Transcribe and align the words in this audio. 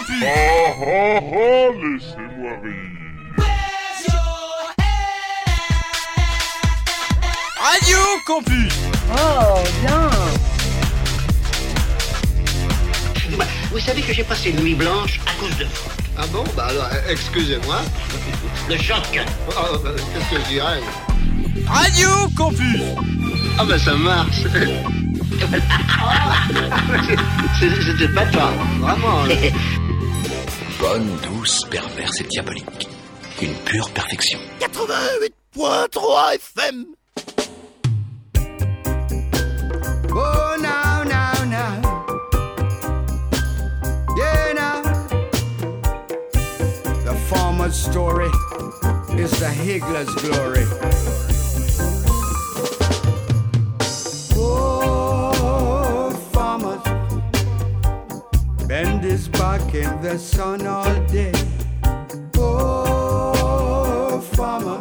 Ah 0.00 0.02
ah 0.02 1.20
ah, 1.20 1.68
laissez-moi 1.76 2.52
rire. 2.62 2.96
Radio 7.60 7.98
Campus 8.26 8.72
Oh, 9.12 9.58
bien 9.82 10.08
Vous 13.70 13.78
savez 13.78 14.00
que 14.00 14.14
j'ai 14.14 14.24
passé 14.24 14.48
une 14.50 14.60
nuit 14.62 14.74
blanche 14.74 15.20
à 15.26 15.32
cause 15.38 15.54
de 15.58 15.64
vous. 15.64 15.70
Ah 16.16 16.24
bon 16.32 16.44
Bah 16.56 16.68
alors, 16.70 16.88
euh, 16.92 17.10
excusez-moi. 17.10 17.82
Le 18.70 18.78
choc. 18.78 19.20
Ah, 19.54 19.66
bah, 19.84 19.90
Qu'est-ce 20.14 20.30
que 20.30 20.36
je 20.44 20.48
dirais 20.48 20.80
Radio 21.66 22.08
Campus 22.36 22.80
Ah 23.58 23.64
bah 23.66 23.78
ça 23.78 23.94
marche. 23.94 24.44
C'était 27.60 28.08
pas 28.14 28.24
toi. 28.26 28.50
Vraiment. 28.80 29.24
Bonne, 30.80 31.16
douce, 31.22 31.64
perverse 31.70 32.20
et 32.20 32.24
diabolique. 32.30 32.88
Une 33.42 33.54
pure 33.64 33.90
perfection. 33.90 34.38
88.3 34.60 36.36
FM. 36.36 36.86
Oh, 40.12 40.56
now, 40.60 41.02
now, 41.04 41.44
now. 41.44 41.80
Yeah, 44.16 44.52
now. 44.54 44.82
The 47.04 47.14
farmer's 47.28 47.76
story 47.76 48.30
is 49.18 49.30
the 49.38 49.50
higgler's 49.50 50.14
glory. 50.16 50.64
In 59.80 60.02
the 60.02 60.18
sun 60.18 60.66
all 60.66 60.94
day. 61.06 61.32
Oh, 62.36 64.20
farmer, 64.34 64.80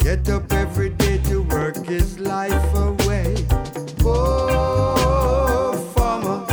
get 0.00 0.28
up 0.28 0.52
every 0.52 0.90
day 0.90 1.18
to 1.28 1.42
work 1.42 1.76
his 1.86 2.18
life 2.18 2.74
away. 2.74 3.36
Oh, 4.04 5.76
farmer, 5.94 6.44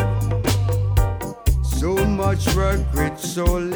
so 1.63 2.05
much 2.05 2.55
work 2.55 2.81
with 2.93 3.19
so 3.19 3.45
little 3.45 3.72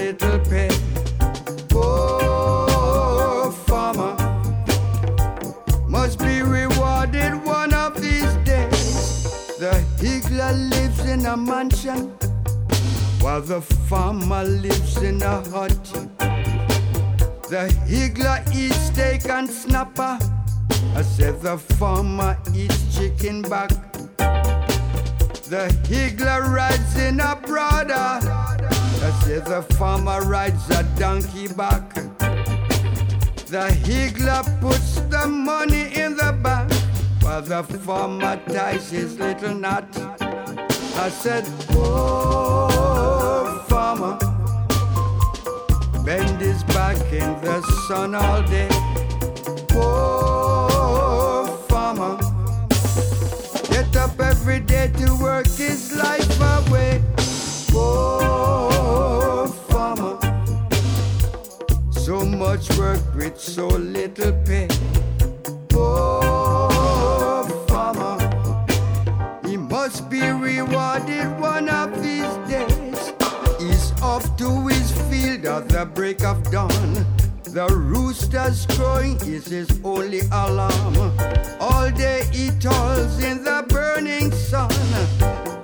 the 13.42 13.62
farmer 13.62 14.44
lives 14.44 14.98
in 15.02 15.22
a 15.22 15.42
hut. 15.50 15.84
The 17.50 17.68
higgler 17.86 18.44
eats 18.56 18.76
steak 18.76 19.30
and 19.30 19.50
snapper. 19.50 20.18
I 20.96 21.02
said 21.02 21.42
the 21.42 21.58
farmer 21.58 22.38
eats 22.56 22.98
chicken 22.98 23.42
back. 23.44 23.70
The 24.18 25.70
higgler 25.88 26.42
rides 26.54 26.98
in 26.98 27.20
a 27.20 27.36
Prado. 27.36 27.94
I 27.94 29.12
said 29.24 29.46
the 29.46 29.62
farmer 29.76 30.22
rides 30.22 30.70
a 30.70 30.84
donkey 30.98 31.48
back. 31.48 31.94
The 33.48 33.68
higgler 33.86 34.44
puts 34.60 35.00
the 35.10 35.28
money 35.28 35.94
in 35.96 36.16
the 36.18 36.34
bank 36.42 36.74
while 37.22 37.42
the 37.42 37.64
farmer 37.64 38.42
ties 38.48 38.90
his 38.90 39.20
little 39.20 39.54
knot. 39.54 39.88
I 41.00 41.10
said, 41.10 41.46
Oh, 41.72 42.77
farmer, 43.96 44.18
bend 46.04 46.42
his 46.42 46.62
back 46.76 46.98
in 47.14 47.30
the 47.40 47.62
sun 47.88 48.16
all 48.16 48.44
day. 48.44 48.68
Oh, 49.76 51.46
farmer, 51.70 52.18
get 53.70 53.96
up 53.96 54.20
every 54.20 54.60
day 54.60 54.92
to 54.98 55.16
work 55.22 55.48
his 55.48 55.96
life 55.96 56.42
away. 56.42 57.02
Oh, 57.74 59.48
farmer, 59.70 60.20
so 61.92 62.26
much 62.26 62.70
work 62.78 63.00
with 63.16 63.40
so 63.40 63.68
little 63.68 64.34
pay. 64.44 64.68
Oh, 65.74 67.48
farmer, 67.70 68.18
he 69.48 69.56
must 69.56 70.10
be 70.10 70.28
rewarded 70.28 71.40
one 71.40 71.70
of 71.70 72.04
these 72.04 72.36
days. 72.50 72.67
At 75.46 75.70
the 75.70 75.86
break 75.86 76.24
of 76.24 76.52
dawn. 76.52 76.72
The 77.44 77.68
rooster's 77.70 78.66
crowing 78.66 79.18
is 79.22 79.46
his 79.46 79.70
only 79.84 80.22
alarm. 80.32 80.96
All 81.60 81.92
day 81.92 82.24
he 82.34 82.50
toils 82.60 83.24
in 83.24 83.44
the 83.44 83.64
burning 83.70 84.32
sun, 84.32 84.70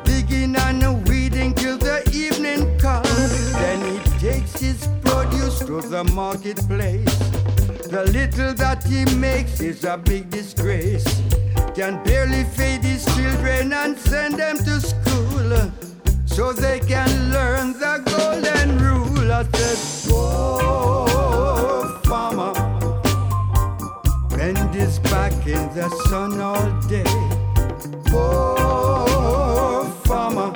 digging 0.04 0.56
and 0.56 1.08
weeding 1.10 1.56
till 1.56 1.78
the 1.78 2.08
evening 2.14 2.78
comes. 2.78 3.52
Then 3.54 3.80
he 3.92 4.00
takes 4.20 4.58
his 4.60 4.88
produce 5.02 5.60
to 5.60 5.82
the 5.82 6.04
marketplace. 6.14 7.18
The 7.90 8.06
little 8.14 8.54
that 8.54 8.84
he 8.84 9.06
makes 9.16 9.60
is 9.60 9.84
a 9.86 9.98
big 9.98 10.30
disgrace. 10.30 11.06
Can 11.76 12.02
barely 12.04 12.44
feed 12.44 12.84
his 12.84 13.06
children 13.16 13.74
and 13.74 13.98
send 13.98 14.36
them 14.36 14.58
to 14.58 14.80
school 14.80 15.72
so 16.26 16.54
they 16.54 16.80
can 16.80 17.10
learn 17.32 17.74
the 17.74 18.02
golden 18.06 18.78
rule. 18.78 19.13
I 19.32 19.44
said, 19.56 20.12
Whoa, 20.12 21.88
farmer, 22.04 22.54
bend 24.30 24.76
his 24.76 25.00
back 25.00 25.34
in 25.48 25.74
the 25.74 25.90
sun 26.10 26.40
all 26.42 26.72
day. 26.88 27.06
Whoa, 28.12 29.86
farmer, 30.06 30.52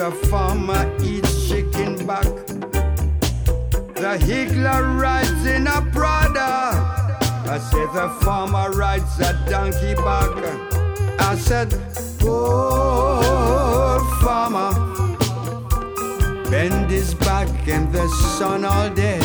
the 0.00 0.10
farmer 0.30 0.90
eats 1.02 1.46
chicken 1.46 2.06
back. 2.06 2.24
The 4.02 4.16
higgler 4.26 4.98
rides 4.98 5.44
in 5.44 5.66
a 5.66 5.82
Prado. 5.92 6.40
I 7.52 7.58
said 7.70 7.88
the 7.92 8.08
farmer 8.22 8.70
rides 8.70 9.20
a 9.20 9.34
donkey 9.50 9.94
back. 9.96 10.32
I 11.20 11.36
said, 11.36 11.74
oh, 12.22 14.00
farmer 14.22 14.72
bend 16.50 16.90
his 16.90 17.12
back 17.12 17.50
in 17.68 17.92
the 17.92 18.08
sun 18.38 18.64
all 18.64 18.88
day. 18.88 19.19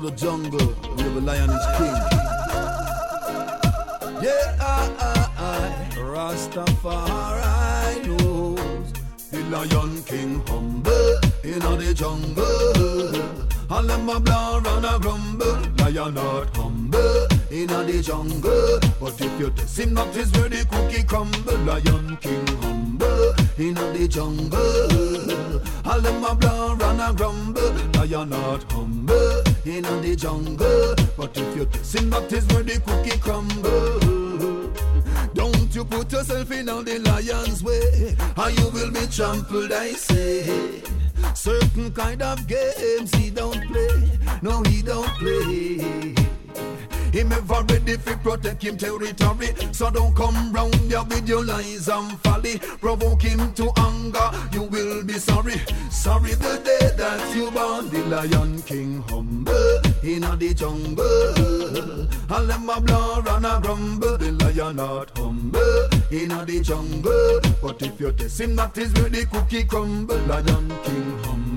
To 0.00 0.10
the 0.10 0.16
jungle 0.16 0.66
where 0.96 1.10
the 1.10 1.20
lion 1.20 1.50
is 1.50 1.66
king. 1.76 1.96
Yeah, 4.22 4.56
I, 4.60 4.72
I, 5.00 5.12
I, 5.38 5.94
Rastafari 5.96 7.46
knows 8.06 8.92
the 9.30 9.40
lion 9.50 10.02
king 10.04 10.42
humble 10.46 11.18
in 11.42 11.58
the 11.58 11.92
jungle. 11.94 12.44
All 13.70 13.82
them 13.82 14.08
a 14.08 14.20
blah 14.20 14.58
run 14.58 14.84
a 14.84 14.98
grumble, 15.00 15.58
lion 15.78 16.14
not 16.14 16.56
humble 16.56 17.26
in 17.50 17.66
the 17.66 18.00
jungle. 18.00 18.78
But 19.00 19.20
if 19.20 19.40
you 19.40 19.50
test 19.50 19.78
him, 19.80 19.94
that 19.94 20.16
is 20.16 20.30
where 20.32 20.48
the 20.48 20.64
cookie 20.70 21.02
crumble. 21.02 21.58
Lion 21.66 22.16
king 22.20 22.46
humble 22.62 23.34
in 23.56 23.74
the 23.74 24.06
jungle. 24.08 25.60
All 25.84 26.00
them 26.00 26.24
a 26.24 26.34
blah 26.36 26.74
run 26.74 27.00
a 27.00 27.12
grumble, 27.12 27.72
lion 27.94 28.28
not 28.30 28.62
humble 28.72 28.97
in 29.68 29.82
the 29.82 30.16
jungle. 30.16 30.94
But 31.16 31.36
if 31.36 31.56
you 31.56 31.66
test 31.66 31.94
him, 31.94 32.10
that 32.10 32.32
is 32.32 32.46
where 32.48 32.62
the 32.62 32.80
cookie 32.80 33.18
crumble. 33.18 34.72
Don't 35.34 35.74
you 35.74 35.84
put 35.84 36.10
yourself 36.12 36.50
in 36.50 36.68
on 36.68 36.84
the 36.84 36.98
lion's 36.98 37.62
way, 37.62 38.16
or 38.36 38.50
you 38.50 38.68
will 38.70 38.90
be 38.90 39.06
trampled, 39.06 39.72
I 39.72 39.92
say. 39.92 40.82
Certain 41.34 41.92
kind 41.92 42.22
of 42.22 42.46
games 42.46 43.14
he 43.14 43.30
don't 43.30 43.66
play, 43.68 44.10
no 44.42 44.62
he 44.62 44.82
don't 44.82 45.08
play. 45.18 46.27
Him 47.12 47.32
ever 47.32 47.62
ready 47.68 47.96
fi 47.96 48.14
protect 48.14 48.62
him 48.62 48.76
territory. 48.76 49.48
So 49.72 49.90
don't 49.90 50.14
come 50.14 50.52
round 50.52 50.74
here 50.74 51.04
with 51.04 51.28
your 51.28 51.44
lies 51.44 51.88
and 51.88 52.18
folly. 52.20 52.58
Provoke 52.80 53.22
him 53.22 53.52
to 53.54 53.70
anger, 53.78 54.30
you 54.52 54.62
will 54.64 55.04
be 55.04 55.14
sorry. 55.14 55.60
Sorry 55.90 56.34
the 56.34 56.60
day 56.64 56.90
that 56.96 57.36
you 57.36 57.50
born 57.50 57.88
the 57.90 58.04
Lion 58.04 58.62
King 58.62 59.02
humble. 59.08 59.80
In 60.02 60.20
the 60.20 60.54
jungle 60.54 61.88
them 62.48 62.70
a 62.70 62.80
blur 62.80 63.22
and 63.26 63.46
a 63.46 63.60
grumble. 63.62 64.16
The 64.16 64.32
lion 64.32 64.76
not 64.76 65.16
humble. 65.16 65.88
In 66.10 66.28
the 66.28 66.60
jungle 66.62 67.40
But 67.62 67.82
if 67.82 68.00
you 68.00 68.12
test 68.12 68.40
him 68.40 68.56
that 68.56 68.76
is 68.78 68.92
where 68.94 69.10
the 69.10 69.26
cookie 69.26 69.64
crumble. 69.64 70.16
Lion 70.16 70.68
King 70.84 71.18
humble 71.24 71.47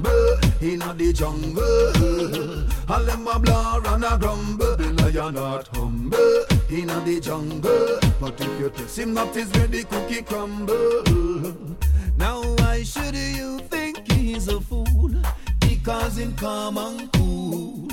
In 0.61 0.77
the 0.77 1.11
jungle. 1.11 2.69
All 2.87 3.03
them 3.03 3.27
a 3.27 3.39
blur 3.39 3.81
and 3.83 4.03
a 4.03 4.15
grumble. 4.15 4.75
The 4.75 4.93
lion 4.93 5.33
not 5.33 5.67
humble. 5.75 6.45
In 6.69 6.85
the 6.85 7.19
jungle. 7.19 7.99
But 8.19 8.39
if 8.39 8.59
you 8.59 8.69
test 8.69 8.99
him 8.99 9.15
that 9.15 9.35
is 9.35 9.51
where 9.53 9.65
the 9.65 9.83
cookie 9.83 10.21
crumble. 10.21 11.77
Now 12.15 12.43
why 12.57 12.83
should 12.83 13.15
you 13.15 13.57
think 13.69 14.11
he's 14.11 14.47
a 14.49 14.61
fool? 14.61 15.11
Because 15.59 16.19
in 16.19 16.35
calm 16.35 16.77
and 16.77 17.11
cool. 17.13 17.87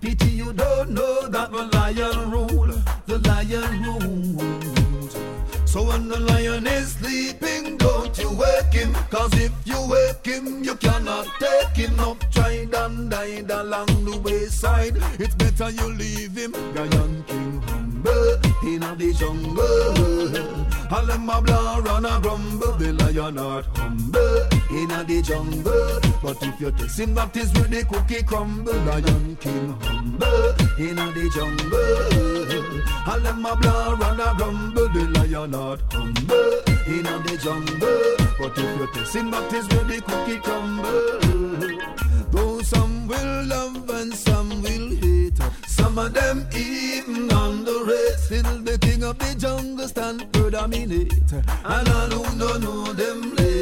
Pity 0.00 0.30
you 0.30 0.54
don't 0.54 0.92
know 0.92 1.28
that 1.28 1.52
the 1.52 1.64
lion 1.76 2.30
rule. 2.30 2.72
The 3.04 3.18
lion 3.18 3.82
rules 3.82 4.75
so 5.76 5.82
when 5.82 6.08
the 6.08 6.18
lion 6.18 6.66
is 6.66 6.92
sleeping, 6.92 7.76
don't 7.76 8.16
you 8.16 8.30
wake 8.30 8.72
him. 8.72 8.94
Cause 9.10 9.34
if 9.34 9.52
you 9.66 9.78
wake 9.86 10.24
him, 10.24 10.64
you 10.64 10.74
cannot 10.76 11.26
take 11.38 11.76
him. 11.76 12.00
Up 12.00 12.18
tried 12.30 12.74
and 12.74 13.10
died 13.10 13.50
along 13.50 13.88
the 14.06 14.16
wayside. 14.24 14.96
It's 15.20 15.34
better 15.34 15.68
you 15.68 15.92
leave 15.92 16.34
him. 16.34 16.52
Lion 16.74 17.24
King 17.28 17.95
humble 17.96 18.38
in 18.62 18.80
the 18.98 19.12
jungle. 19.12 19.76
All 20.90 21.06
them 21.06 21.28
a 21.28 21.40
blah 21.42 21.76
run 21.78 22.04
a 22.04 22.20
grumble. 22.20 22.72
The 22.72 22.92
lion 22.92 23.34
not 23.34 23.64
humble 23.76 24.42
in 24.70 24.88
the 24.88 25.22
jungle. 25.22 26.00
But 26.22 26.42
if 26.42 26.60
you 26.60 26.70
test 26.72 27.00
him, 27.00 27.14
that 27.14 27.36
is 27.36 27.52
where 27.54 27.64
the 27.64 27.84
cookie 27.84 28.22
crumble. 28.22 28.72
Lion 28.72 29.36
King 29.40 29.76
humble 29.80 30.54
in 30.78 30.96
the 30.96 31.30
jungle. 31.34 32.82
All 33.06 33.20
them 33.20 33.46
a 33.46 33.56
blah 33.56 33.92
run 33.92 34.20
a 34.20 34.34
grumble. 34.36 34.88
The 34.88 35.06
lion 35.18 35.50
not 35.50 35.80
humble 35.92 36.60
in 36.86 37.04
the 37.04 37.38
jungle. 37.42 38.16
But 38.38 38.58
if 38.58 38.80
you 38.80 38.86
test 38.92 39.16
him, 39.16 39.30
that 39.30 39.52
is 39.52 39.68
where 39.68 39.84
the 39.84 40.00
cookie 40.02 40.38
crumble. 40.38 41.20
Though 42.30 42.60
some 42.62 43.08
will 43.08 43.44
love 43.44 43.88
and 43.90 44.14
some 44.14 44.62
will 44.62 44.90
hate, 44.96 45.15
some 45.86 45.98
of 45.98 46.12
them 46.12 46.46
even 46.56 47.30
underrate. 47.30 48.18
Still 48.18 48.58
the 48.68 48.76
king 48.80 49.04
of 49.04 49.18
the 49.18 49.34
jungle 49.38 49.86
stand 49.86 50.32
predominate, 50.32 51.12
and 51.64 51.88
all 51.88 52.10
who 52.10 52.38
don't 52.38 52.60
know 52.60 52.92
them 52.92 53.36
late. 53.36 53.55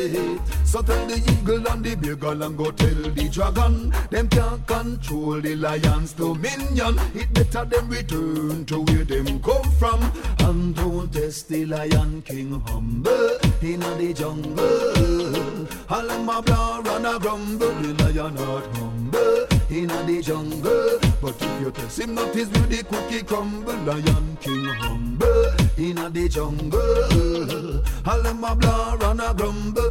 So 0.64 0.82
tell 0.82 1.06
the 1.06 1.16
eagle 1.16 1.66
and 1.68 1.84
the 1.84 1.94
beagle 1.94 2.42
and 2.42 2.58
go 2.58 2.70
tell 2.72 2.94
the 2.94 3.28
dragon, 3.28 3.94
them 4.10 4.28
can't 4.28 4.66
control 4.66 5.40
the 5.40 5.54
lion's 5.56 6.12
dominion. 6.12 6.98
It 7.14 7.32
better 7.32 7.64
them 7.64 7.88
return 7.88 8.64
to 8.66 8.80
where 8.80 9.04
them 9.04 9.40
come 9.40 9.70
from, 9.78 10.00
and 10.40 10.74
don't 10.74 11.12
test 11.12 11.48
the 11.48 11.64
lion 11.66 12.22
king 12.22 12.60
humble 12.66 13.38
in 13.62 13.80
the 13.80 14.12
jungle. 14.14 15.68
All 15.88 16.06
them 16.06 16.28
a 16.28 16.42
blah 16.42 16.80
and 16.80 17.06
a 17.06 17.18
grumble, 17.18 17.72
the 17.74 17.94
lion 18.04 18.34
not 18.34 18.76
humble 18.76 19.46
in 19.70 19.88
the 19.88 20.22
jungle. 20.22 20.98
But 21.22 21.40
if 21.40 21.60
you 21.60 21.70
test 21.70 22.00
him, 22.00 22.14
that 22.16 22.34
is 22.36 22.48
where 22.48 22.66
the 22.66 22.82
cookie 22.84 23.22
crumble. 23.22 23.76
Lion 23.84 24.36
king 24.40 24.64
humble 24.64 25.52
in 25.78 25.96
the 26.12 26.28
jungle. 26.28 27.82
All 28.06 28.22
them 28.22 28.44
a 28.44 28.54
blah 28.56 29.10
and 29.10 29.20
a 29.20 29.34
grumble, 29.34 29.90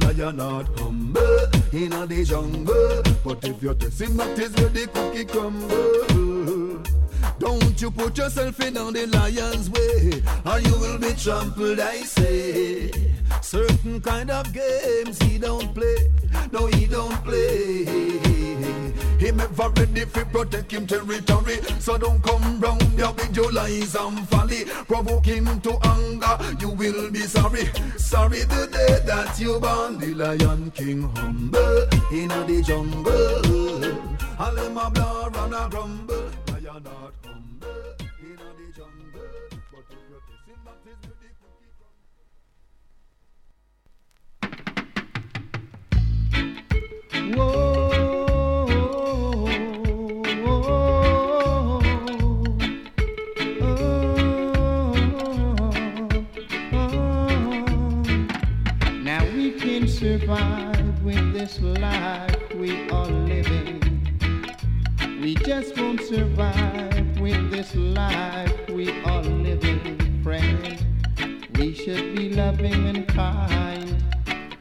lion 0.13 0.35
not 0.37 0.79
humble 0.79 1.45
in 1.71 1.89
the 1.89 2.25
jungle. 2.25 3.01
But 3.23 3.43
if 3.43 3.61
you 3.63 3.73
test 3.75 4.01
him, 4.01 4.17
that 4.17 4.39
is 4.39 4.53
where 4.55 4.69
the 4.69 4.87
cookie 4.87 5.25
crumble. 5.25 6.81
Don't 7.39 7.81
you 7.81 7.91
put 7.91 8.17
yourself 8.17 8.59
in 8.61 8.77
on 8.77 8.93
the 8.93 9.07
lion's 9.07 9.69
way, 9.69 10.21
or 10.45 10.59
you 10.59 10.79
will 10.79 10.97
be 10.97 11.13
trampled, 11.13 11.79
I 11.79 12.01
say. 12.01 12.91
Certain 13.41 14.01
kind 14.01 14.29
of 14.29 14.51
games 14.53 15.19
he 15.23 15.37
don't 15.37 15.73
play, 15.73 16.11
no 16.51 16.67
he 16.67 16.85
don't 16.85 17.23
play. 17.23 17.85
Him 19.21 19.39
ever 19.39 19.69
ready 19.69 20.05
fi 20.05 20.23
protect 20.23 20.71
him 20.71 20.87
territory, 20.87 21.61
so 21.79 21.97
don't 21.97 22.21
come 22.23 22.59
round 22.59 22.81
here 22.81 23.11
with 23.11 23.35
your 23.35 23.51
lies 23.51 23.95
and 23.95 24.27
folly. 24.29 24.65
Provoke 24.87 25.25
him 25.25 25.61
to 25.61 25.77
anger, 25.83 26.37
you 26.59 26.69
will 26.69 27.11
be 27.11 27.21
sorry. 27.21 27.69
Sorry 27.97 28.39
the 28.39 28.67
day 28.71 28.99
that 29.05 29.39
you 29.39 29.59
born 29.59 30.00
the 30.01 30.13
Lion 30.15 30.71
King 30.71 31.03
humble 31.15 31.87
in 32.11 32.29
the 32.29 32.63
jungle. 32.65 33.85
All 34.39 34.55
them 34.55 34.77
a 34.77 34.89
blur 34.89 35.29
and 35.29 35.53
a 35.53 35.69
grumble, 35.69 36.31
not 36.47 37.13
humble 37.23 37.95
in 38.19 38.37
the 38.57 38.67
jungle. 38.75 39.29
But 39.71 39.85
if 39.91 40.01
you 40.07 40.57
the 40.83 40.97
cookie 41.05 41.31
crumble. 47.21 47.37
Now 47.37 47.70
survive 60.01 61.03
with 61.03 61.31
this 61.31 61.61
life 61.61 62.55
we 62.55 62.89
are 62.89 63.05
living. 63.05 63.79
We 65.21 65.35
just 65.35 65.77
won't 65.77 66.01
survive 66.01 67.19
with 67.19 67.51
this 67.51 67.75
life 67.75 68.51
we 68.67 68.99
are 69.03 69.21
living, 69.21 70.23
friend. 70.23 70.83
We 71.55 71.75
should 71.75 72.15
be 72.15 72.29
loving 72.29 72.87
and 72.87 73.07
kind 73.09 74.03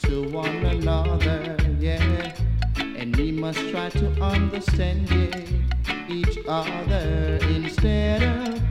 to 0.01 0.29
one 0.29 0.57
another, 0.57 1.57
yeah. 1.79 2.37
And 2.77 3.17
we 3.17 3.33
must 3.33 3.61
try 3.71 3.89
to 3.89 4.09
understand 4.21 5.09
yeah, 5.11 6.07
each 6.07 6.37
other 6.49 7.39
instead 7.49 8.23
of 8.23 8.63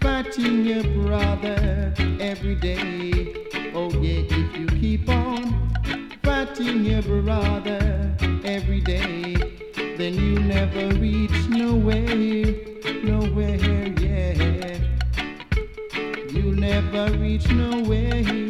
fighting 0.00 0.64
your 0.64 0.84
brother 1.04 1.92
every 2.18 2.54
day. 2.54 3.34
Oh 3.74 3.90
yeah, 4.00 4.24
if 4.30 4.56
you 4.56 4.66
keep 4.68 5.06
on 5.10 5.67
fighting 6.28 6.84
your 6.84 7.00
brother 7.00 8.14
every 8.44 8.82
day, 8.82 9.34
then 9.96 10.12
you 10.12 10.38
never 10.40 10.94
reach 10.96 11.48
nowhere, 11.48 12.44
nowhere, 13.02 13.86
yeah. 13.98 14.78
You 16.28 16.54
never 16.54 17.10
reach 17.16 17.48
nowhere, 17.48 18.47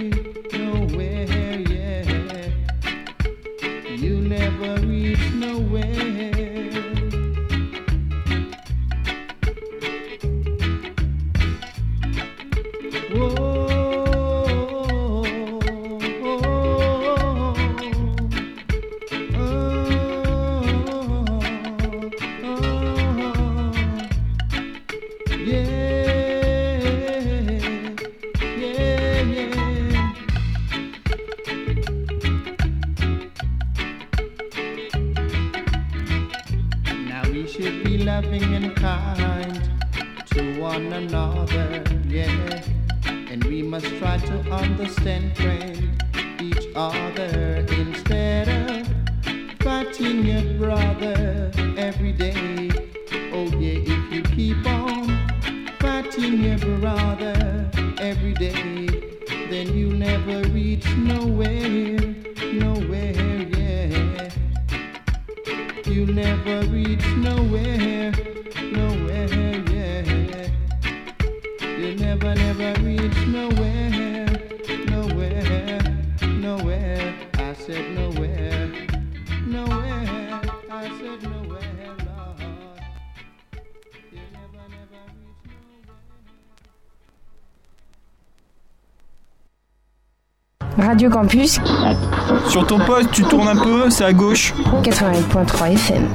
un 93.48 93.56
peu, 93.56 93.88
c'est 93.88 94.04
à 94.04 94.12
gauche. 94.12 94.52
88.3 94.82 95.72
FM. 95.72 96.08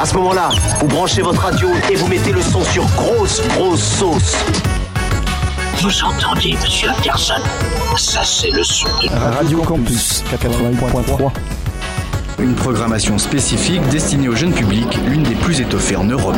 À 0.00 0.04
ce 0.04 0.14
moment-là, 0.14 0.50
vous 0.80 0.88
branchez 0.88 1.22
votre 1.22 1.40
radio 1.40 1.68
et 1.90 1.94
vous 1.94 2.06
mettez 2.06 2.32
le 2.32 2.42
son 2.42 2.62
sur 2.64 2.84
grosse, 2.96 3.40
grosse 3.48 3.82
sauce. 3.82 4.36
Vous 5.78 6.04
entendez, 6.04 6.54
monsieur 6.62 6.90
Anderson 6.90 7.40
Ça, 7.96 8.20
c'est 8.24 8.50
le 8.50 8.62
son 8.62 8.88
de... 9.02 9.08
Radio 9.36 9.62
Campus 9.62 10.22
88.3. 10.30 11.30
Une 12.38 12.54
programmation 12.54 13.16
spécifique 13.16 13.86
destinée 13.88 14.28
au 14.28 14.36
jeune 14.36 14.52
public, 14.52 14.98
l'une 15.06 15.22
des 15.22 15.34
plus 15.34 15.60
étoffées 15.60 15.96
en 15.96 16.04
Europe. 16.04 16.36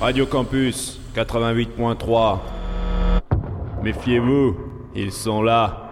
Radio 0.00 0.24
Campus 0.24 0.98
88.3. 1.14 2.38
Méfiez-vous, 3.82 4.56
ils 4.94 5.12
sont 5.12 5.42
là. 5.42 5.89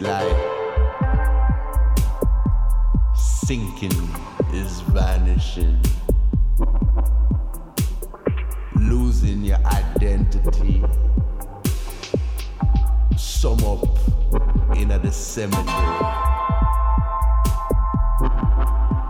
Life, 0.00 0.36
sinking 3.14 3.92
is 4.52 4.80
vanishing. 4.92 5.78
Losing 8.76 9.44
your 9.44 9.58
identity 9.66 10.82
sum 13.16 13.62
up 13.64 13.98
in 14.76 14.90
a 14.90 15.12
cemetery. 15.12 15.66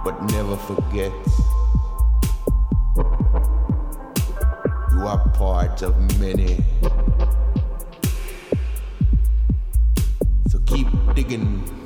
But 0.04 0.20
never 0.32 0.56
forget, 0.56 1.12
you 4.92 5.06
are 5.06 5.28
part 5.34 5.82
of 5.82 6.20
many. 6.20 6.64
Keep 11.30 11.79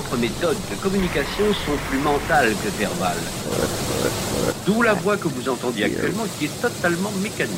propres 0.00 0.18
méthodes 0.18 0.58
de 0.70 0.76
communication 0.82 1.46
sont 1.64 1.76
plus 1.88 1.98
mentales 1.98 2.52
que 2.62 2.68
verbales. 2.78 3.16
D'où 4.66 4.82
la 4.82 4.92
voix 4.92 5.16
que 5.16 5.26
vous 5.26 5.48
entendiez 5.48 5.84
actuellement 5.84 6.26
qui 6.38 6.44
est 6.44 6.60
totalement 6.60 7.10
mécanique. 7.22 7.54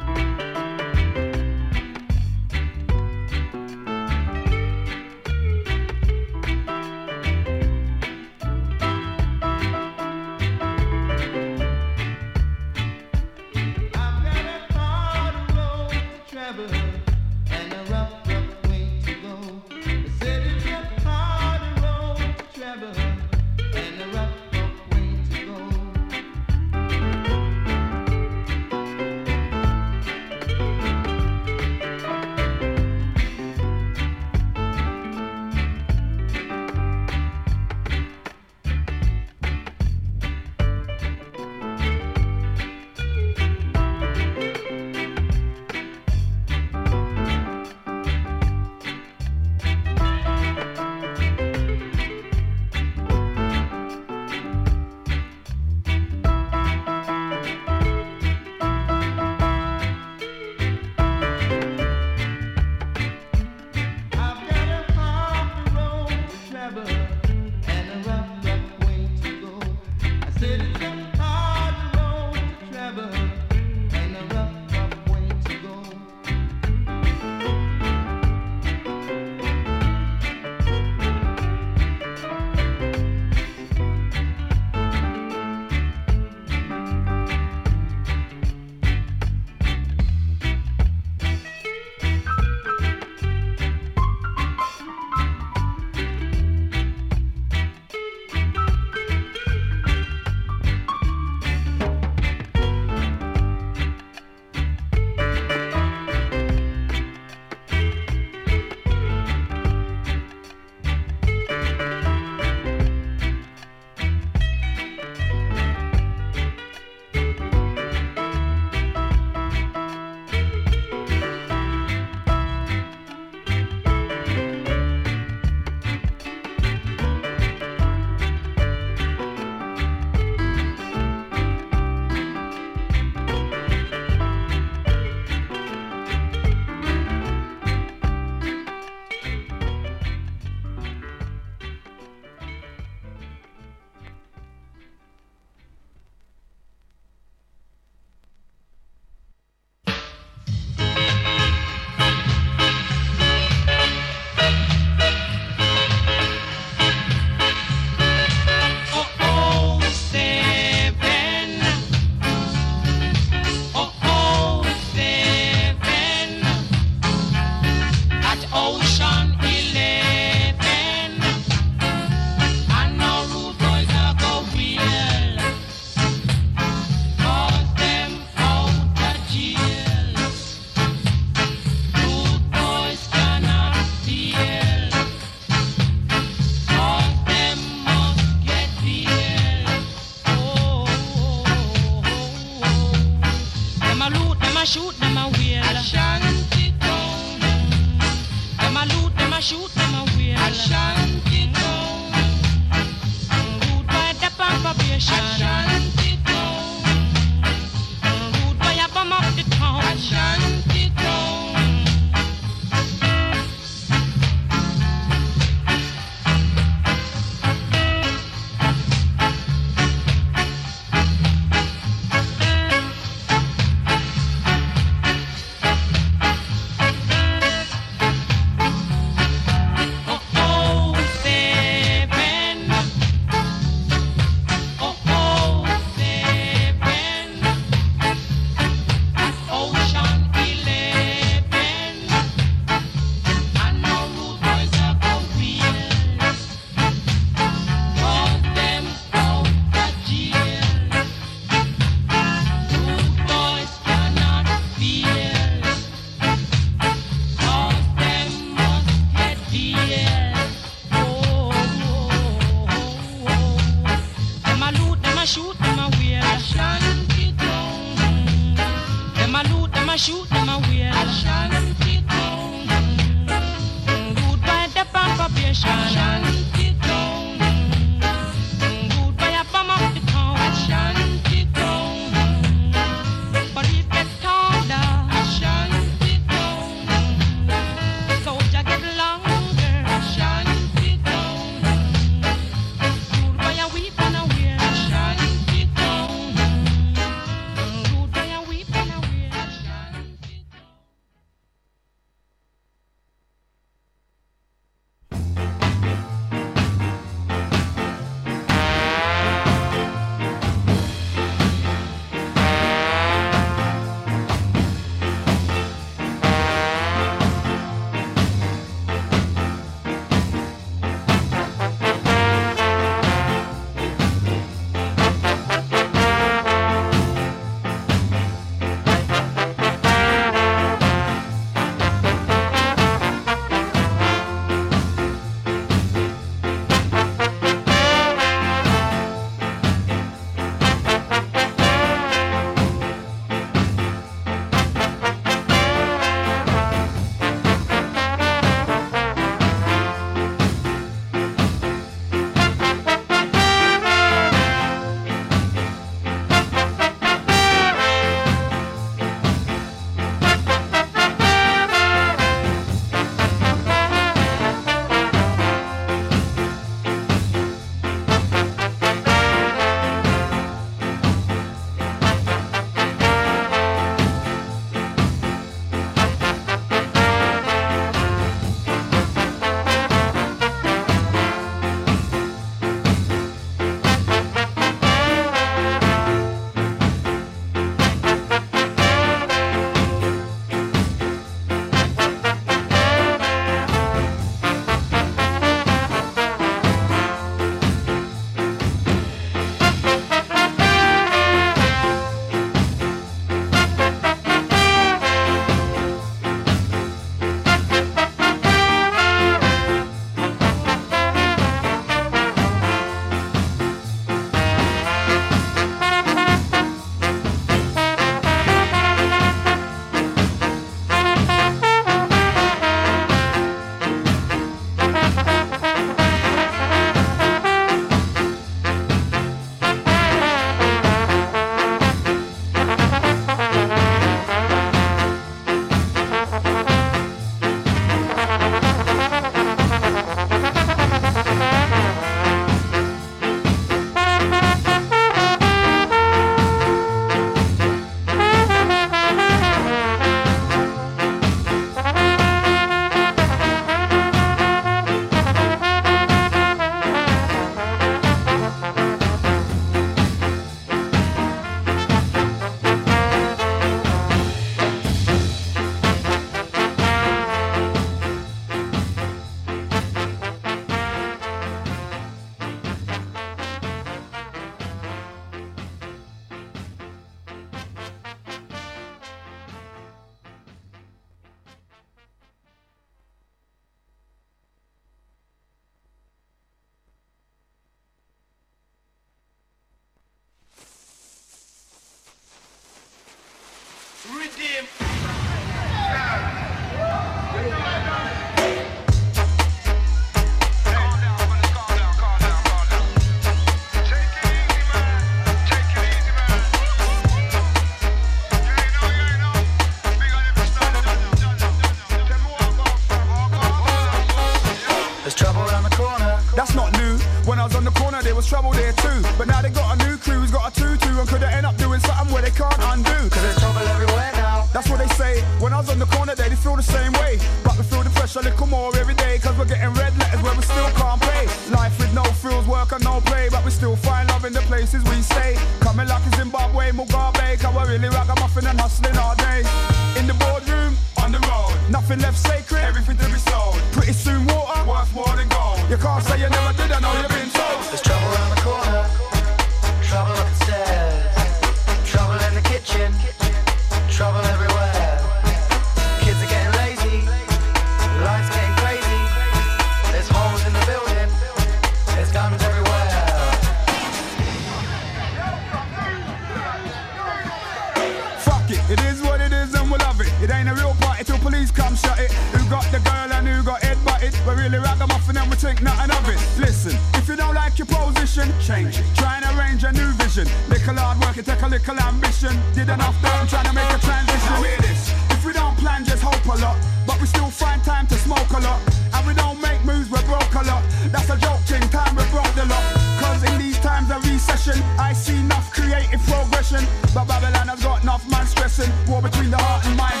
Police 571.41 571.51
come 571.51 571.75
shut 571.75 571.99
it. 571.99 572.11
Who 572.33 572.49
got 572.49 572.65
the 572.71 572.79
girl 572.79 573.09
and 573.13 573.27
who 573.27 573.43
got 573.43 573.61
head 573.63 573.77
butted? 573.83 574.13
We're 574.25 574.37
really 574.37 574.59
ragamuffin 574.59 575.17
and 575.17 575.29
we 575.29 575.35
think 575.35 575.61
nothing 575.61 575.89
of 575.89 576.05
it. 576.07 576.19
Listen, 576.37 576.77
if 576.93 577.07
you 577.07 577.15
don't 577.15 577.33
like 577.33 577.57
your 577.57 577.65
position, 577.65 578.29
change 578.39 578.77
it. 578.77 578.85
Try 578.95 579.17
and 579.17 579.25
arrange 579.33 579.63
a 579.63 579.71
new 579.71 579.89
vision. 579.97 580.27
Little 580.49 580.75
hard 580.77 580.99
work, 581.01 581.17
it 581.17 581.25
take 581.25 581.41
a 581.41 581.47
little 581.47 581.79
ambition. 581.79 582.37
Did 582.53 582.69
enough 582.69 582.97
time 583.01 583.27
trying 583.27 583.45
to 583.49 583.53
make 583.53 583.71
a 583.73 583.79
transition. 583.79 584.29
Now 584.29 584.43
hear 584.43 584.61
this. 584.61 584.93
If 585.09 585.25
we 585.25 585.33
don't 585.33 585.57
plan, 585.57 585.83
just 585.83 586.03
hope 586.03 586.25
a 586.25 586.37
lot. 586.37 586.57
But 586.85 587.01
we 587.01 587.07
still 587.07 587.31
find 587.31 587.63
time 587.63 587.87
to 587.87 587.95
smoke 587.95 588.29
a 588.37 588.39
lot. 588.39 588.61
And 588.93 589.07
we 589.07 589.13
don't 589.13 589.41
make 589.41 589.63
moves, 589.65 589.89
we're 589.89 590.05
broke 590.05 590.33
a 590.35 590.43
lot. 590.45 590.63
That's 590.93 591.09
a 591.09 591.17
joke 591.17 591.41
thing, 591.49 591.65
time 591.69 591.95
we 591.95 592.05
broke 592.13 592.33
the 592.37 592.45
lot. 592.45 592.65
Cause 593.01 593.23
in 593.23 593.39
these 593.39 593.57
times 593.59 593.89
of 593.89 594.05
recession, 594.05 594.61
I 594.77 594.93
see 594.93 595.17
enough 595.17 595.49
creative 595.51 596.01
progression. 596.05 596.61
But 596.93 597.05
Babylon 597.09 597.47
has 597.49 597.63
got 597.63 597.81
enough 597.81 598.05
man 598.09 598.25
stressing. 598.27 598.69
War 598.87 599.01
between 599.01 599.31
the 599.31 599.37
heart 599.37 599.65
and 599.65 599.77
mind. 599.77 600.00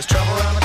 There's 0.00 0.06
trouble 0.06 0.32
around 0.32 0.54
the 0.54 0.59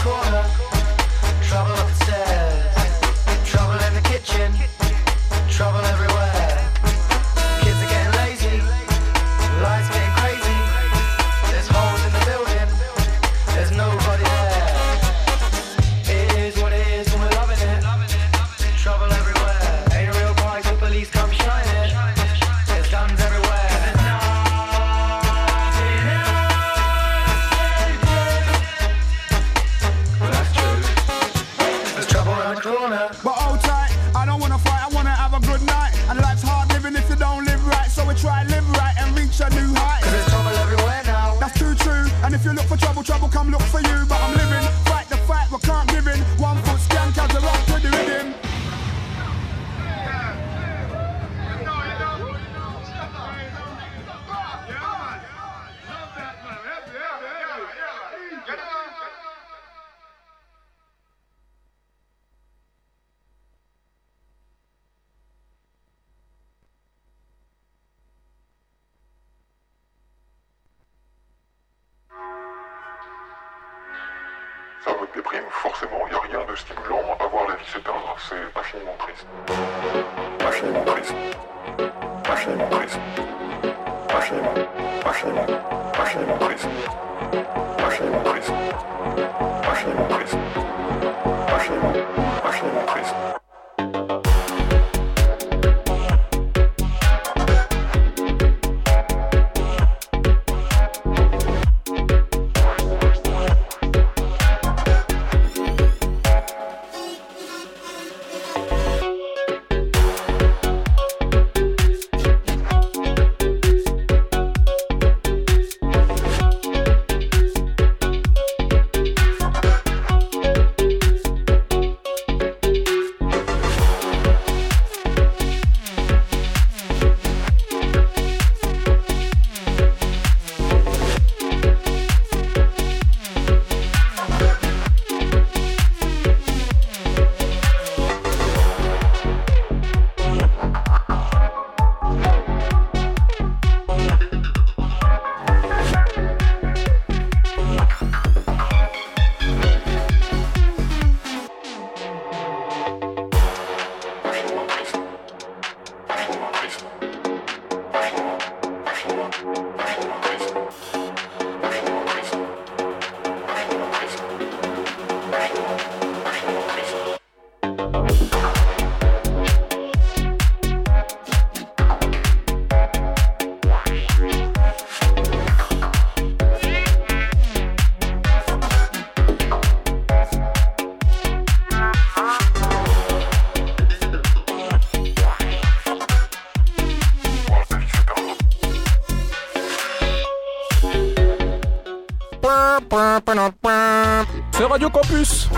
C'est 194.52 194.64
Radio 194.64 194.90
Campus 194.90 195.50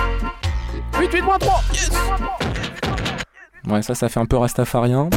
88.3 0.94 1.74
Yes 1.74 1.92
Ouais, 3.68 3.82
ça, 3.82 3.94
ça 3.94 4.08
fait 4.10 4.20
un 4.20 4.26
peu 4.26 4.38
rastafarien. 4.38 5.10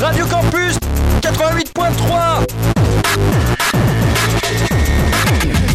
Radio 0.00 0.24
Campus 0.26 0.78
88.3 1.20 2.46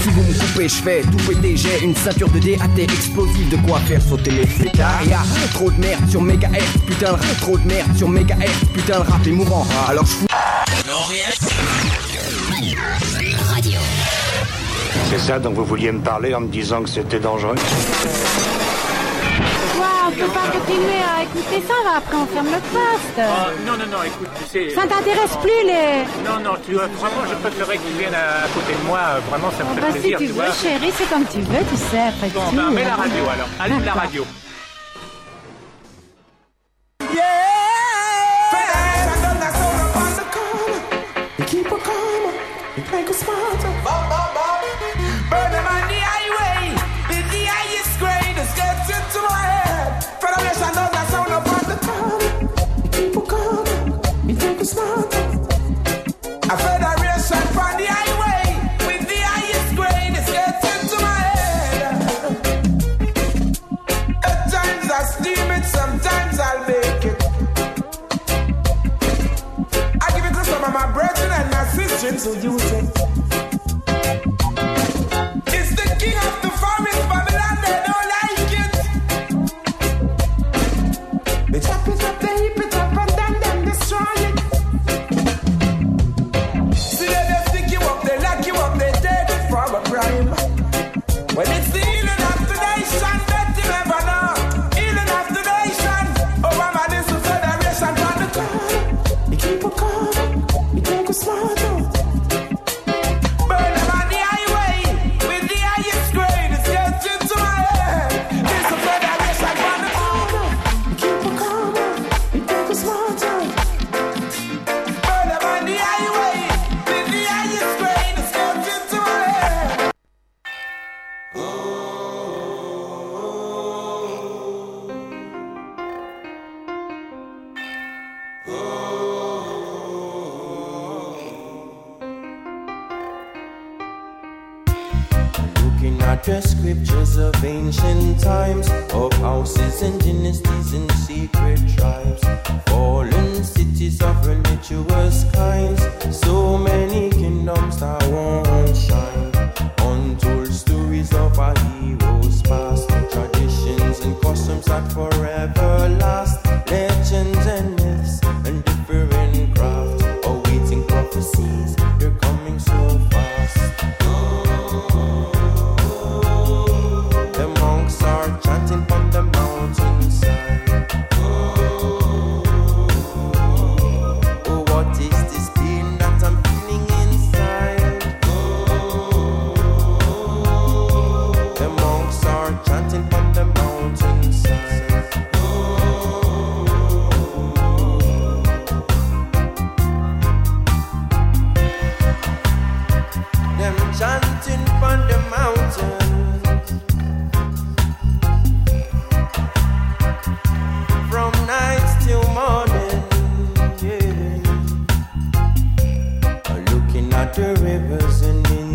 Si 0.02 0.10
vous 0.10 0.22
me 0.24 0.34
coupez, 0.34 0.68
je 0.68 0.76
fais 0.76 1.02
tout 1.02 1.18
péter. 1.28 1.56
J'ai 1.56 1.84
une 1.84 1.96
ceinture 1.96 2.30
de 2.30 2.40
DAT 2.40 2.82
explosive, 2.82 3.50
de 3.50 3.58
quoi 3.68 3.80
faire 3.80 4.02
sauter 4.02 4.32
les 4.32 4.48
flétards. 4.48 5.04
Y'a 5.08 5.20
trop 5.54 5.70
de 5.72 5.80
merde 5.80 6.10
sur 6.10 6.22
mégahertz, 6.22 6.78
putain, 6.88 7.16
trop 7.42 7.58
de 7.58 7.68
merde 7.68 7.96
sur 7.96 8.10
mégahertz, 8.10 8.66
putain, 8.74 8.96
le 9.04 9.10
rap 9.10 9.26
est 9.26 9.32
mourant. 9.32 9.66
Alors 9.88 10.06
je 10.06 10.12
fous. 10.12 10.26
C'est 15.10 15.20
ça 15.20 15.40
dont 15.40 15.52
vous 15.52 15.66
vouliez 15.66 15.92
me 15.92 16.00
parler 16.02 16.34
en 16.36 16.42
me 16.42 16.48
disant 16.48 16.84
que 16.84 16.90
c'était 16.90 17.20
dangereux? 17.20 17.56
On 20.12 20.12
peut 20.12 20.26
pas 20.34 20.50
continuer 20.52 21.00
à 21.06 21.22
écouter 21.24 21.64
ça, 21.68 21.74
là, 21.86 21.98
après 21.98 22.16
on 22.18 22.26
ferme 22.26 22.48
le 22.48 22.60
poste. 22.74 23.20
Oh, 23.20 23.52
non, 23.66 23.74
non, 23.74 23.86
non, 23.98 24.04
écoute, 24.04 24.28
tu 24.42 24.50
sais... 24.50 24.70
Ça 24.76 24.82
t'intéresse 24.82 25.38
plus, 25.42 25.62
les... 25.66 26.04
Non, 26.28 26.40
non, 26.44 26.58
tu 26.66 26.74
vois, 26.74 26.88
vraiment, 26.88 27.24
je 27.30 27.36
préférerais 27.36 27.78
que 27.78 27.84
tu 27.88 27.94
viennes 27.94 28.16
à, 28.16 28.46
à 28.46 28.48
côté 28.50 28.74
de 28.74 28.88
moi, 28.88 28.98
euh, 29.00 29.20
vraiment, 29.30 29.52
ça 29.52 29.64
me 29.64 29.70
Oh, 29.72 29.76
fait 29.76 29.82
bah, 29.82 29.88
si 29.94 30.00
plaisir, 30.00 30.18
tu 30.18 30.26
tu 30.26 30.32
veux, 30.34 30.42
vois. 30.46 30.52
chérie, 30.52 30.92
c'est 30.98 31.10
comme 31.10 31.26
tu 31.26 31.40
veux, 31.42 31.64
tu 31.70 31.78
sais, 31.78 32.08
après 32.10 32.28
Bon, 32.34 32.42
tout. 32.50 32.56
ben, 32.56 32.72
mets 32.72 32.84
la 32.84 32.94
euh, 32.94 32.96
radio 32.98 33.24
alors, 33.32 33.50
allume 33.62 33.86
la 33.86 33.94
radio. 33.94 34.26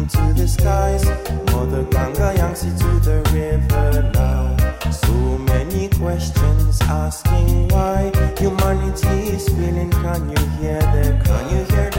to 0.09 0.35
the 0.35 0.47
skies, 0.47 1.05
Mother 1.53 1.85
Ganga 1.85 2.35
Yangtze 2.37 2.71
to 2.79 3.01
the 3.01 3.19
river 3.33 4.11
now. 4.13 4.57
So 4.91 5.39
many 5.39 5.89
questions 5.89 6.81
asking 6.83 7.69
why 7.69 8.13
humanity 8.39 9.35
is 9.37 9.49
feeling. 9.49 9.91
Can 9.91 10.31
you 10.31 10.47
hear 10.59 10.81
them? 10.81 11.23
Can 11.25 11.51
you 11.51 11.65
hear? 11.65 11.94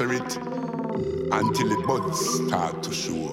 nurture 0.00 0.14
it 0.14 0.36
until 1.32 1.68
the 1.68 1.84
buds 1.86 2.46
start 2.46 2.82
to 2.82 2.92
show. 2.92 3.29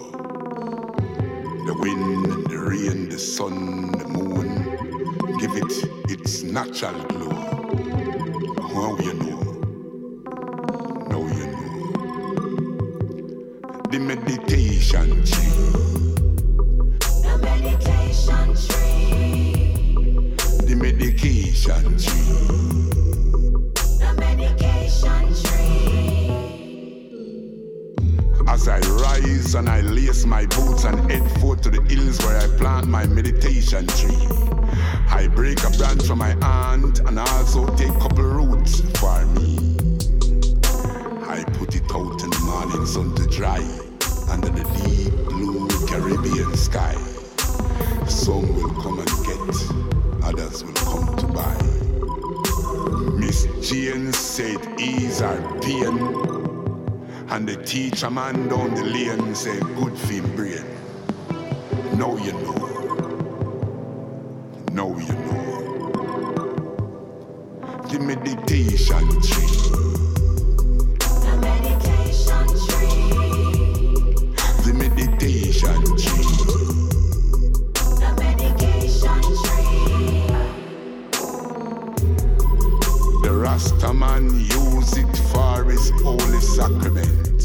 man 83.97 84.29
use 84.29 84.95
it 84.95 85.17
for 85.31 85.63
his 85.63 85.89
holy 86.03 86.39
sacrament. 86.39 87.41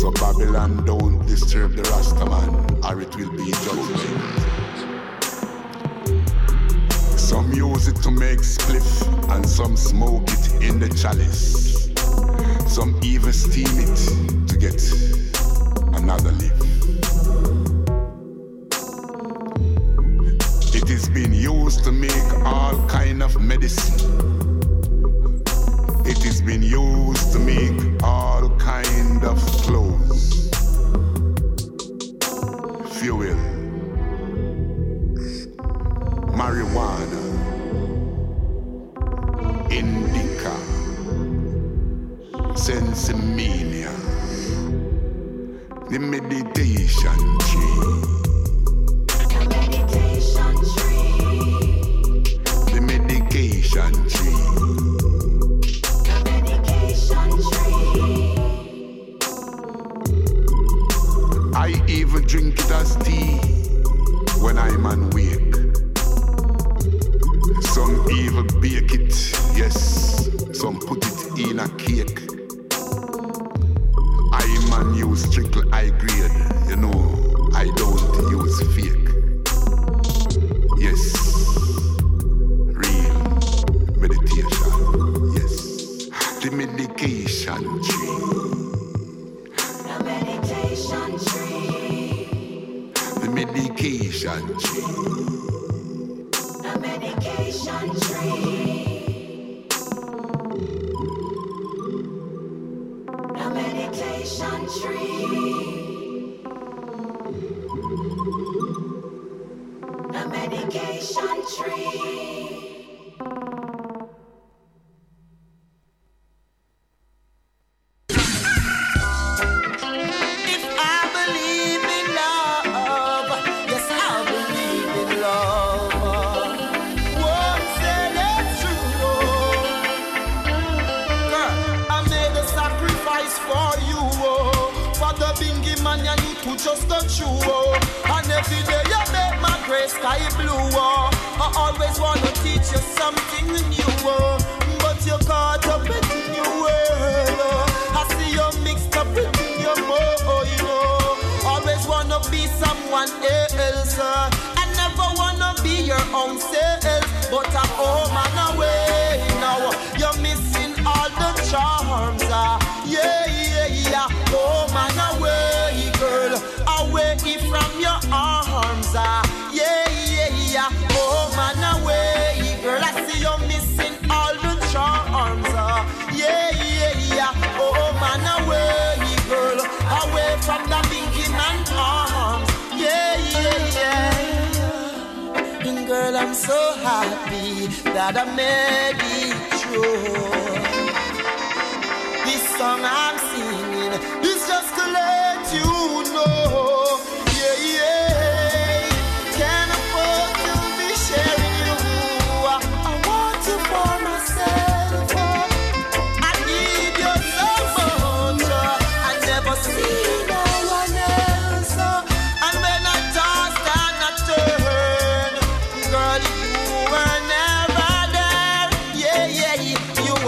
So 0.00 0.10
Babylon 0.12 0.82
don't 0.86 1.26
disturb 1.26 1.74
the 1.74 1.82
Rastaman, 1.82 2.82
or 2.82 3.00
it 3.02 3.14
will 3.16 3.32
be 3.32 3.52
judgment. 3.64 4.40
Some 7.18 7.52
use 7.52 7.88
it 7.88 7.96
to 7.96 8.10
make 8.10 8.38
spliff, 8.38 8.88
and 9.34 9.46
some 9.46 9.76
smoke 9.76 10.28
it 10.28 10.62
in 10.62 10.80
the 10.80 10.88
chalice. 10.88 11.90
Some 12.66 12.98
even 13.02 13.34
steam 13.34 13.68
it 13.78 14.48
to 14.48 14.56
get 14.56 14.80
another 15.98 16.32
leaf. 16.32 16.52
has 20.88 21.08
been 21.10 21.34
used 21.34 21.84
to 21.84 21.90
make 21.90 22.32
all 22.44 22.74
kind 22.86 23.22
of 23.22 23.38
medicine 23.40 24.45
been 26.58 26.70
used 26.70 27.32
to 27.32 27.38
make 27.38 28.02
all 28.02 28.48
kind 28.56 29.24
of 29.24 29.38
clothes. 29.62 30.05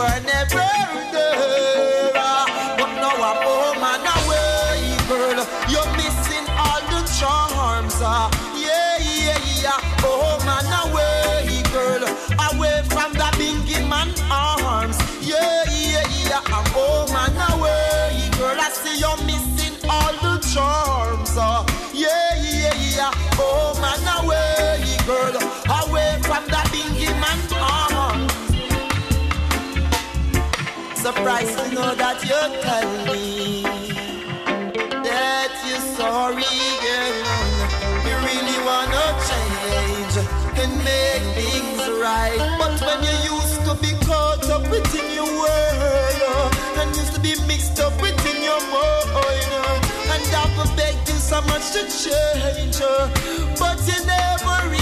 I 0.01 0.21
never 0.21 1.13
done. 1.13 1.88
the 31.09 31.15
to 31.15 31.75
know 31.75 31.95
that 31.95 32.21
you 32.23 32.41
tell 32.61 32.91
me 33.09 33.63
That 35.09 35.53
you're 35.67 35.87
sorry, 35.97 36.45
girl. 36.85 37.17
You 38.05 38.15
really 38.29 38.59
wanna 38.69 39.05
change 39.29 40.15
and 40.61 40.73
make 40.85 41.25
things 41.39 41.81
right. 42.05 42.37
But 42.61 42.77
when 42.85 42.99
you 43.09 43.15
used 43.37 43.61
to 43.65 43.75
be 43.81 43.93
caught 44.05 44.51
up 44.51 44.69
within 44.71 45.09
your 45.15 45.31
world 45.41 46.53
and 46.79 46.95
used 46.95 47.15
to 47.15 47.21
be 47.21 47.35
mixed 47.47 47.81
up 47.81 47.95
within 48.03 48.43
your 48.43 48.61
mind, 48.69 49.85
and 50.13 50.25
I 50.41 50.45
would 50.59 50.77
beg 50.77 50.97
you 51.09 51.19
so 51.31 51.41
much 51.43 51.73
to 51.73 51.83
change, 51.89 52.81
but 53.59 53.79
you 53.89 54.05
never. 54.05 54.78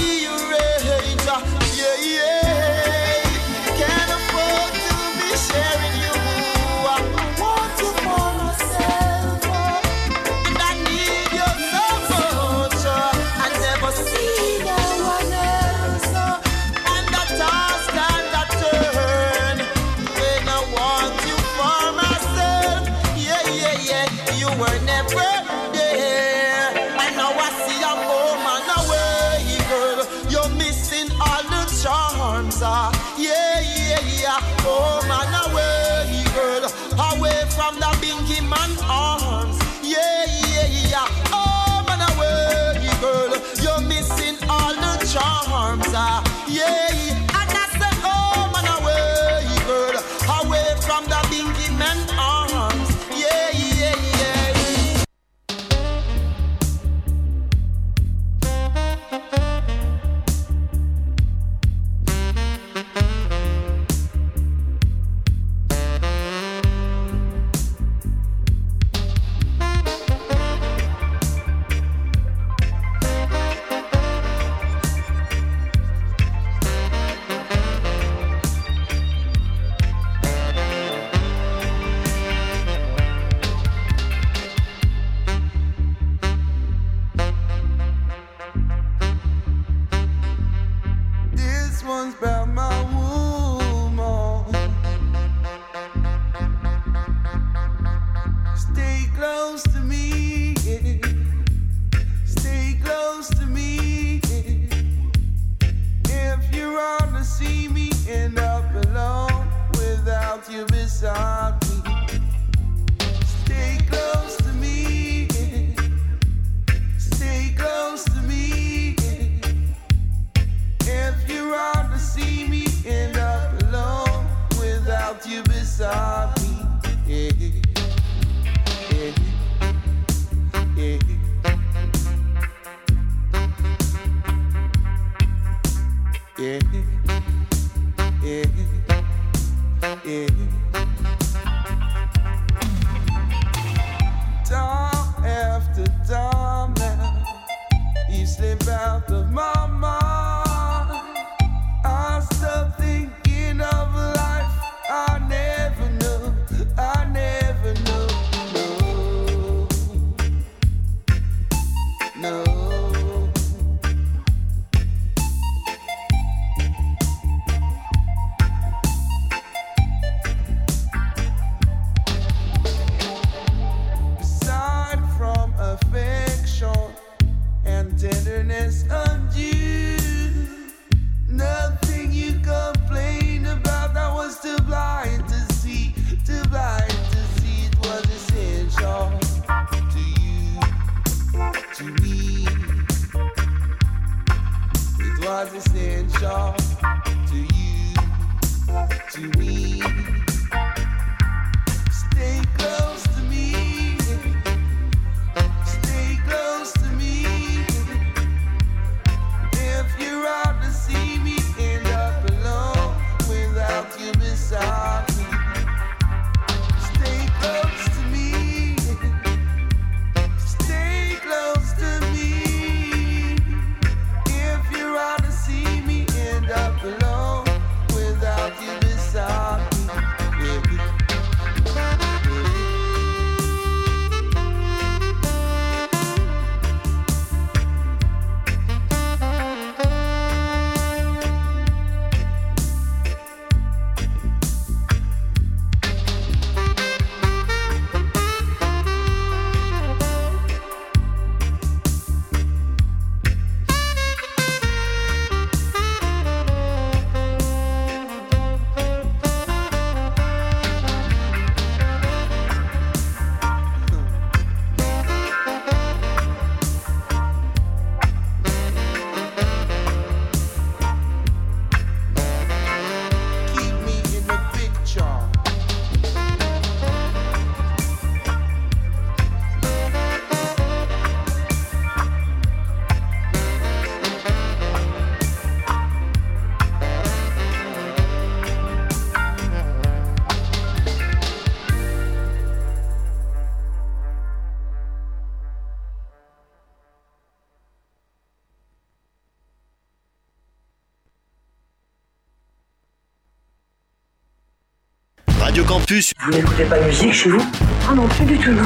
Vous 305.89 306.33
n'écoutez 306.33 306.65
pas 306.65 306.79
de 306.79 306.85
musique 306.87 307.13
chez 307.13 307.31
vous 307.31 307.41
Ah 307.89 307.95
non, 307.95 308.09
plus 308.09 308.25
du 308.25 308.37
tout, 308.39 308.51
non. 308.51 308.65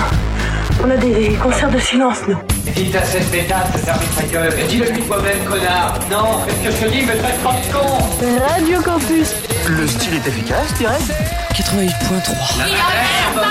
On 0.82 0.90
a 0.90 0.96
des 0.96 1.34
concerts 1.34 1.70
de 1.70 1.78
silence, 1.78 2.16
nous. 2.26 2.38
Dites 2.74 2.96
à 2.96 3.04
cette 3.04 3.30
pétasse 3.30 3.72
de 3.74 3.78
service 3.78 4.08
sa 4.16 4.22
gueule. 4.22 4.54
Dis-le 4.66 4.90
lui 4.90 5.02
toi-même, 5.02 5.38
connard. 5.44 5.98
Non, 6.10 6.40
c'est 6.48 6.54
ce 6.54 6.80
que 6.80 6.86
je 6.86 6.86
te 6.86 6.90
dis, 6.90 7.02
me 7.02 7.14
traite 7.18 7.38
pas 7.42 7.52
de 7.52 7.72
con. 7.72 8.48
Radio 8.48 8.80
Campus. 8.80 9.34
Le 9.68 9.86
style 9.86 10.14
est 10.14 10.26
efficace, 10.26 10.72
dirais 10.78 10.96
88.3. 11.52 12.58
La 12.58 12.64
merde 12.64 13.48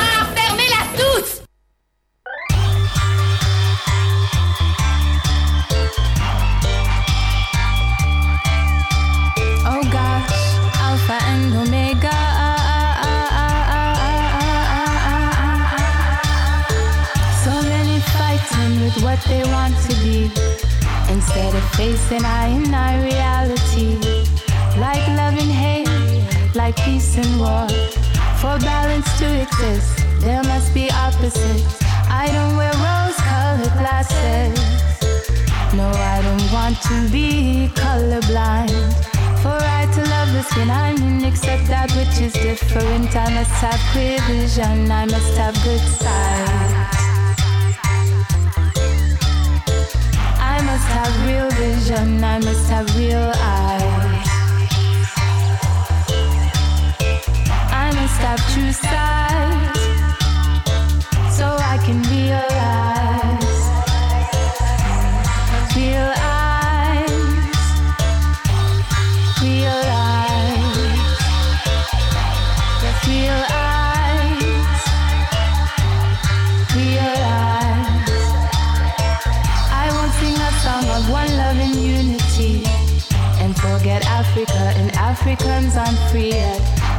Free. 86.11 86.33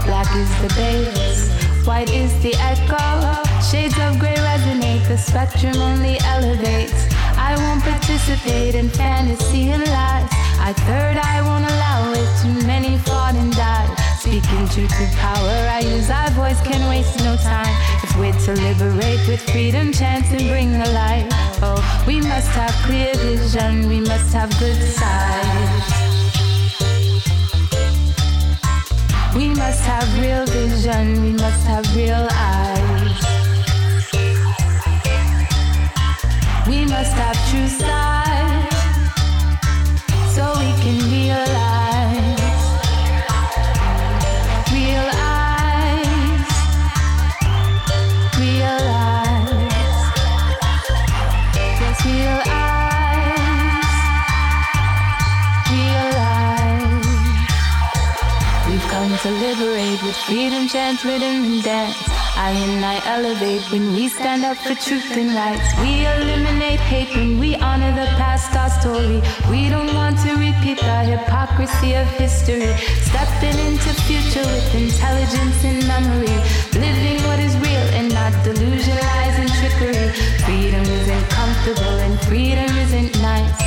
Black 0.07 0.35
is 0.35 0.48
the 0.62 0.73
base, 0.74 1.51
white 1.85 2.11
is 2.15 2.32
the 2.43 2.55
echo. 2.57 3.44
Shades 3.61 3.94
of 4.01 4.19
gray 4.19 4.35
resonate, 4.36 5.07
the 5.07 5.19
spectrum 5.19 5.77
only 5.77 6.19
elevates. 6.24 7.05
I 7.36 7.57
won't 7.59 7.82
participate 7.82 8.74
in 8.74 8.89
fantasy 8.89 9.70
and 9.70 9.85
lies. 9.85 10.28
I 10.59 10.73
third, 10.89 11.19
I 11.19 11.43
won't 11.43 11.66
allow 11.70 12.12
it. 12.12 12.28
Too 12.40 12.66
many 12.66 12.97
fought 12.97 13.35
and 13.35 13.52
died. 13.52 13.94
Speaking 14.19 14.66
truth 14.69 14.97
to 14.97 15.07
power, 15.19 15.59
I 15.69 15.81
use 15.81 16.09
our 16.09 16.31
voice, 16.31 16.61
can 16.62 16.89
waste 16.89 17.19
no 17.19 17.36
time. 17.36 17.77
If 18.02 18.16
we're 18.16 18.32
to 18.32 18.52
liberate 18.62 19.28
with 19.28 19.43
freedom, 19.51 19.93
chance, 19.93 20.31
and 20.32 20.48
bring 20.48 20.73
the 20.73 20.90
light. 20.93 21.28
Oh, 21.61 21.81
we 22.07 22.23
must 22.23 22.48
have 22.57 22.74
clear 22.86 23.15
vision, 23.16 23.89
we 23.89 24.01
must 24.01 24.32
have 24.32 24.51
good 24.59 24.81
sight. 24.82 25.99
We 29.41 29.49
must 29.55 29.81
have 29.85 30.07
real 30.21 30.45
vision, 30.45 31.23
we 31.23 31.33
must 31.33 31.67
have 31.67 31.97
real 31.97 32.29
eyes. 32.31 33.17
We 36.69 36.85
must 36.85 37.15
have 37.15 37.39
true 37.49 37.69
sight, 37.69 38.69
so 40.35 40.45
we 40.59 40.71
can 40.83 41.11
realize. 41.11 41.30
To 59.31 59.36
liberate 59.47 60.02
with 60.02 60.16
freedom, 60.27 60.66
chant, 60.66 61.05
rhythm, 61.05 61.44
and 61.44 61.62
dance. 61.62 61.97
I 62.36 62.51
and 62.51 62.85
I 62.85 62.97
elevate 63.07 63.62
when 63.70 63.94
we 63.94 64.09
stand 64.09 64.44
up 64.44 64.57
for 64.57 64.74
truth 64.74 65.16
and 65.16 65.31
rights. 65.35 65.69
We 65.81 66.07
eliminate 66.07 66.81
hate 66.81 67.15
when 67.15 67.39
we 67.39 67.55
honor 67.57 67.93
the 67.93 68.09
past, 68.19 68.57
our 68.57 68.70
story. 68.81 69.20
We 69.51 69.69
don't 69.69 69.94
want 69.94 70.19
to 70.24 70.31
repeat 70.35 70.78
the 70.78 70.98
hypocrisy 71.12 71.94
of 71.94 72.07
history. 72.23 72.74
Stepping 73.09 73.59
into 73.69 73.90
future 74.09 74.47
with 74.52 74.74
intelligence 74.74 75.59
and 75.65 75.86
memory. 75.86 76.39
Living 76.74 77.19
what 77.27 77.39
is 77.39 77.55
real 77.66 77.86
and 77.98 78.12
not 78.12 78.32
delusion, 78.43 78.97
lies, 78.97 79.36
and 79.43 79.51
trickery. 79.61 80.09
Freedom 80.47 80.82
isn't 80.82 81.27
comfortable 81.31 81.97
and 82.07 82.19
freedom 82.27 82.70
isn't 82.85 83.15
nice. 83.23 83.59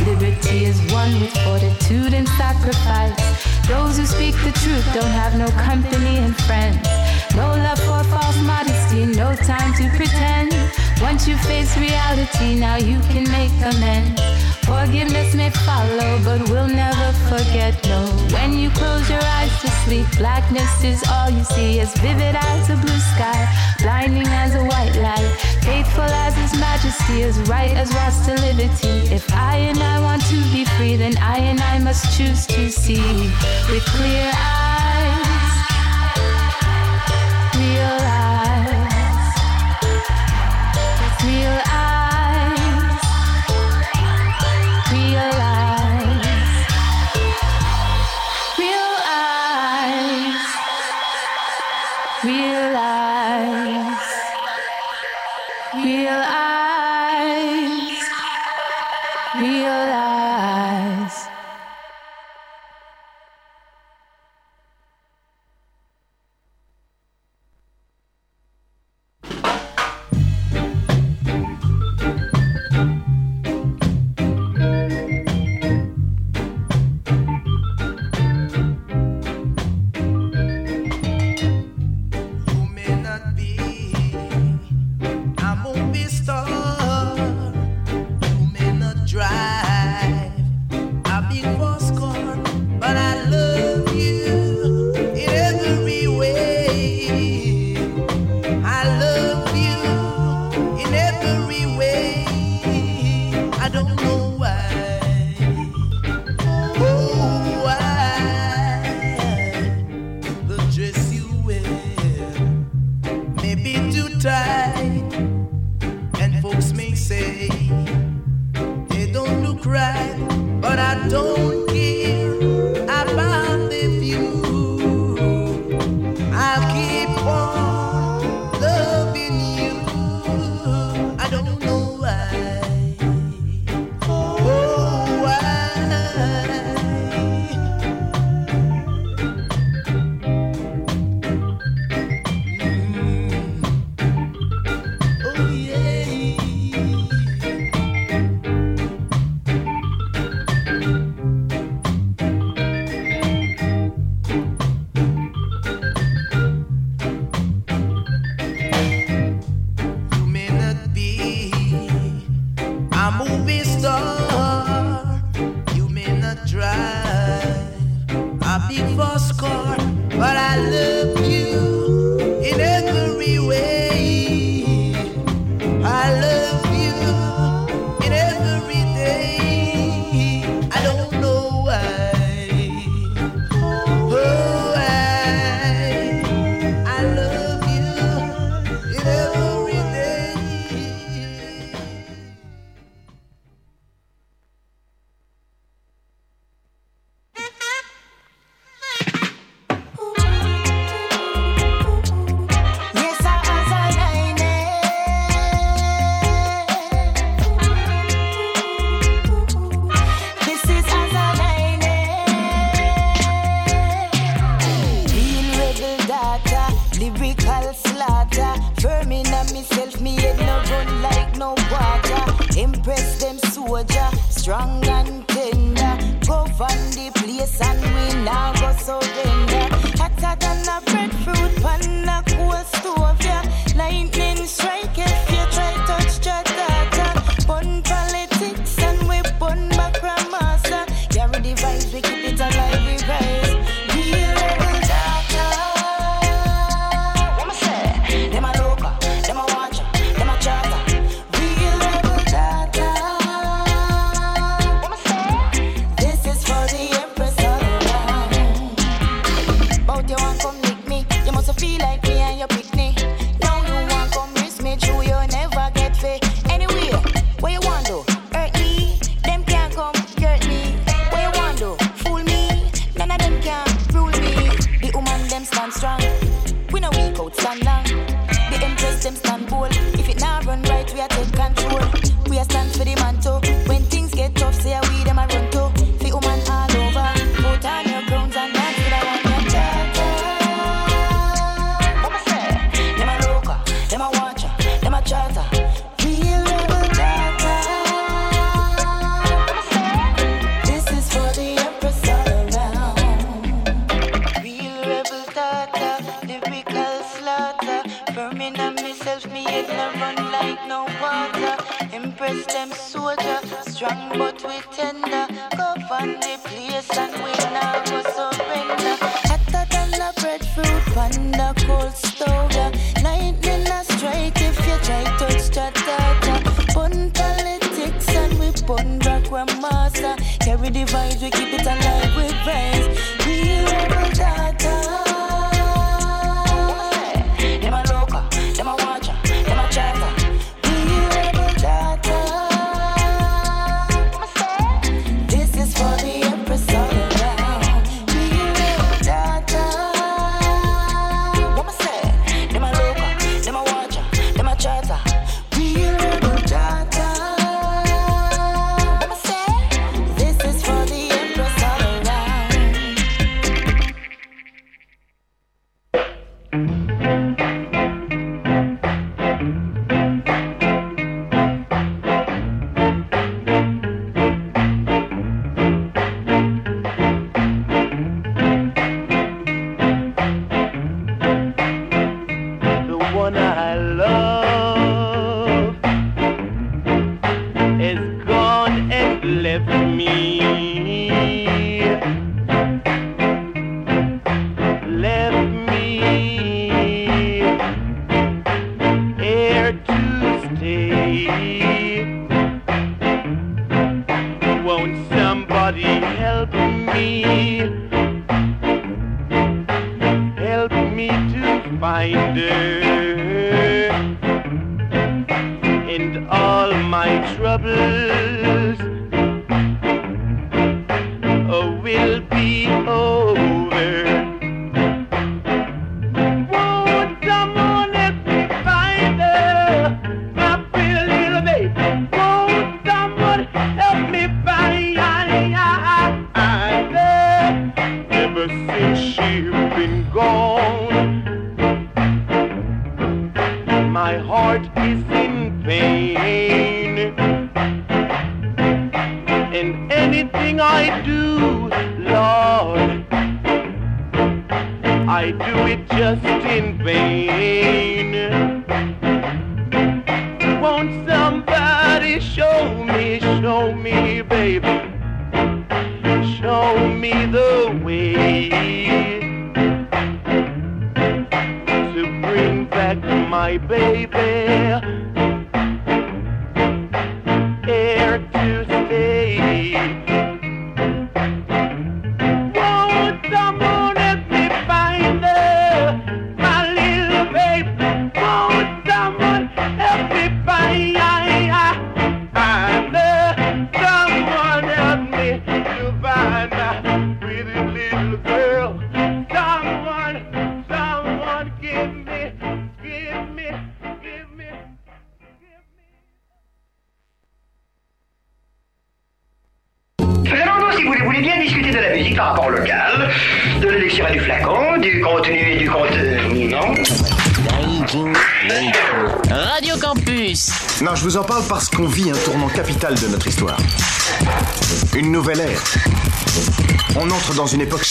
Liberty 0.00 0.64
is 0.64 0.78
one 0.92 1.12
with 1.20 1.34
fortitude 1.44 2.12
and 2.12 2.28
sacrifice. 2.30 3.31
Those 3.72 3.96
who 3.96 4.04
speak 4.04 4.34
the 4.44 4.52
truth 4.60 4.84
don't 4.92 5.14
have 5.22 5.34
no 5.38 5.48
company 5.62 6.18
and 6.18 6.36
friends. 6.44 6.86
No 7.34 7.48
love 7.66 7.78
for 7.78 8.04
false 8.12 8.38
modesty, 8.42 9.06
no 9.06 9.34
time 9.34 9.72
to 9.80 9.88
pretend. 9.96 10.52
Once 11.00 11.26
you 11.26 11.38
face 11.38 11.74
reality, 11.78 12.60
now 12.60 12.76
you 12.76 13.00
can 13.08 13.24
make 13.32 13.50
amends. 13.64 14.51
Forgiveness 14.72 15.34
may 15.34 15.50
follow, 15.50 16.18
but 16.24 16.48
we'll 16.48 16.66
never 16.66 17.12
forget. 17.28 17.72
No, 17.84 18.06
when 18.32 18.58
you 18.58 18.70
close 18.70 19.08
your 19.08 19.22
eyes 19.22 19.52
to 19.60 19.68
sleep, 19.84 20.06
blackness 20.16 20.82
is 20.82 21.04
all 21.12 21.28
you 21.28 21.44
see. 21.44 21.78
As 21.78 21.92
vivid 21.98 22.34
as 22.34 22.70
a 22.70 22.76
blue 22.76 23.02
sky, 23.12 23.40
blinding 23.82 24.26
as 24.28 24.54
a 24.54 24.64
white 24.64 24.96
light, 24.96 25.30
faithful 25.60 26.10
as 26.24 26.34
His 26.36 26.58
Majesty, 26.58 27.22
as 27.22 27.38
right 27.50 27.72
as 27.72 27.92
Rasta 27.94 28.34
liberty. 28.46 29.14
If 29.14 29.30
I 29.34 29.56
and 29.56 29.78
I 29.78 30.00
want 30.00 30.22
to 30.32 30.36
be 30.52 30.64
free, 30.64 30.96
then 30.96 31.18
I 31.18 31.38
and 31.38 31.60
I 31.60 31.78
must 31.78 32.16
choose 32.16 32.46
to 32.46 32.70
see 32.70 33.30
with 33.70 33.84
clear 33.84 34.32
eyes. 34.34 34.61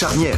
Charnière. 0.01 0.30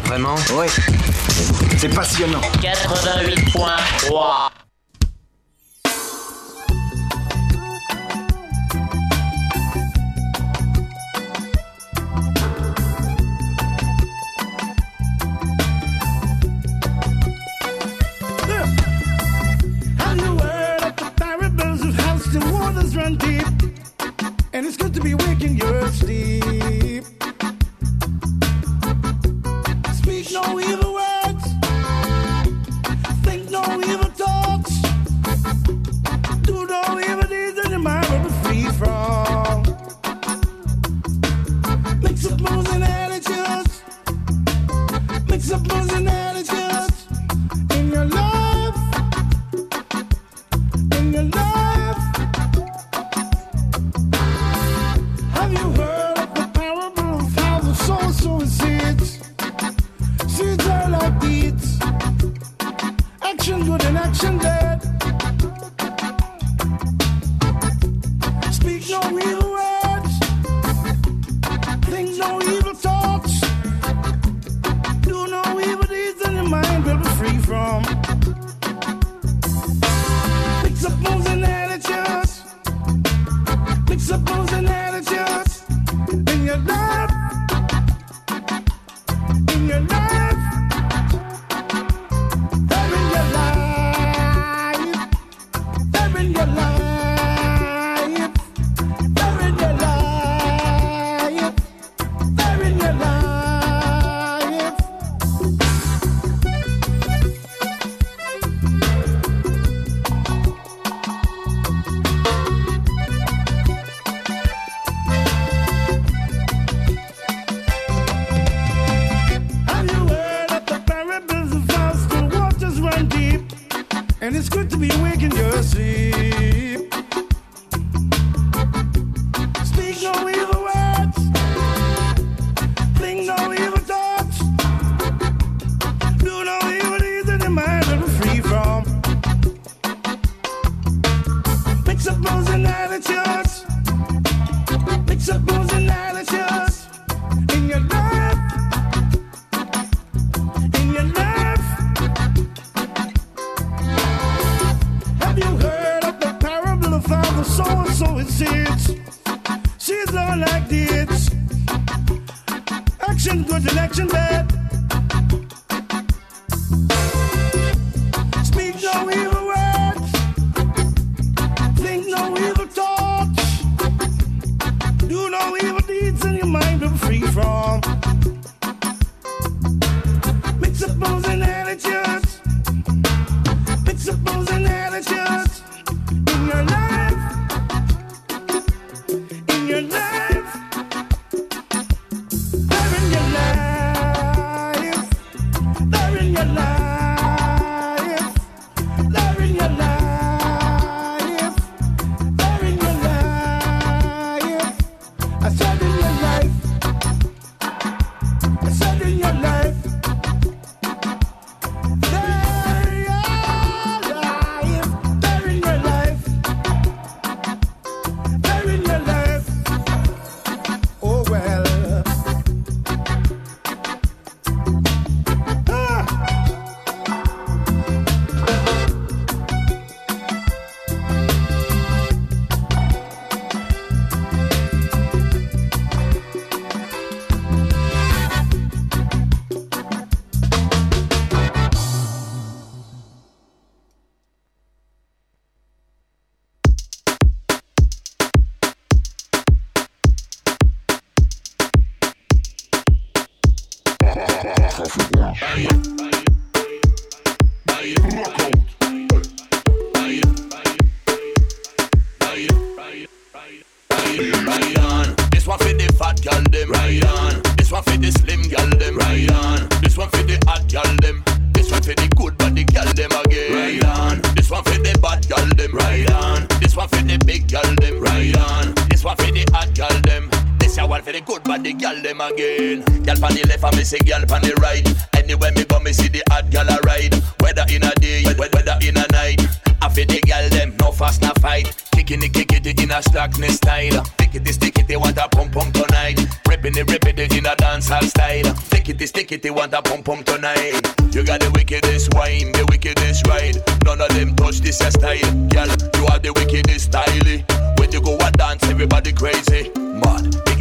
the 281.64 281.74
gal 281.74 281.96
dem 282.02 282.20
again. 282.20 282.84
Gal 283.04 283.24
on 283.24 283.34
the 283.34 283.44
left 283.48 283.64
and 283.64 283.78
me 283.78 283.84
say 283.84 284.00
gal 284.00 284.22
on 284.22 284.42
the 284.42 284.54
right. 284.60 284.84
Anywhere 285.16 285.52
me 285.54 285.64
go, 285.64 285.80
me 285.80 285.94
see 285.94 286.10
the 286.10 286.22
hot 286.30 286.50
gal 286.52 286.68
a 286.68 286.78
ride. 286.84 287.16
Whether 287.40 287.64
in 287.72 287.84
a 287.84 287.96
day, 287.96 288.28
whether 288.36 288.76
in 288.84 288.98
a 288.98 289.06
night. 289.16 289.40
I 289.82 289.90
feel 289.90 290.06
the 290.06 290.20
gal 290.22 290.48
dem 290.50 290.76
no 290.78 290.92
fast 290.92 291.22
no 291.22 291.32
fight. 291.40 291.72
Kicking 291.92 292.22
it, 292.22 292.34
kicking 292.34 292.66
it 292.66 292.80
in 292.84 292.92
a 292.92 293.02
slackness 293.02 293.56
style. 293.56 294.04
Stick 294.20 294.36
it, 294.36 294.54
stick 294.54 294.78
it, 294.78 294.88
they 294.88 294.98
want 294.98 295.18
a 295.18 295.28
pump 295.30 295.54
pump 295.54 295.74
tonight. 295.74 296.20
Ripping 296.48 296.76
it, 296.76 296.90
ripping 296.92 297.18
it 297.18 297.32
in 297.32 297.46
a 297.46 297.56
dancehall 297.56 298.04
style. 298.04 298.56
Stick 298.68 298.90
it, 298.90 299.08
stick 299.08 299.32
it, 299.32 299.42
they 299.42 299.52
want 299.52 299.74
a 299.74 299.82
pump 299.82 300.06
pump 300.06 300.26
tonight. 300.26 300.76
You 301.16 301.24
got 301.24 301.40
the 301.40 301.52
wickedest 301.56 302.14
wine, 302.14 302.52
the 302.52 302.68
wickedest 302.70 303.26
ride. 303.28 303.56
None 303.86 304.02
of 304.02 304.14
them 304.14 304.36
touch 304.36 304.60
this 304.60 304.82
your 304.82 304.92
style, 304.92 305.48
gal. 305.48 305.68
You 305.96 306.08
are 306.08 306.20
the 306.20 306.34
wickedest 306.36 306.92
style. 306.92 307.78
When 307.78 307.92
you 307.92 308.02
go 308.02 308.18
a 308.18 308.32
dance, 308.32 308.64
everybody 308.64 309.14
crazy. 309.14 309.72
Mad 309.78 310.53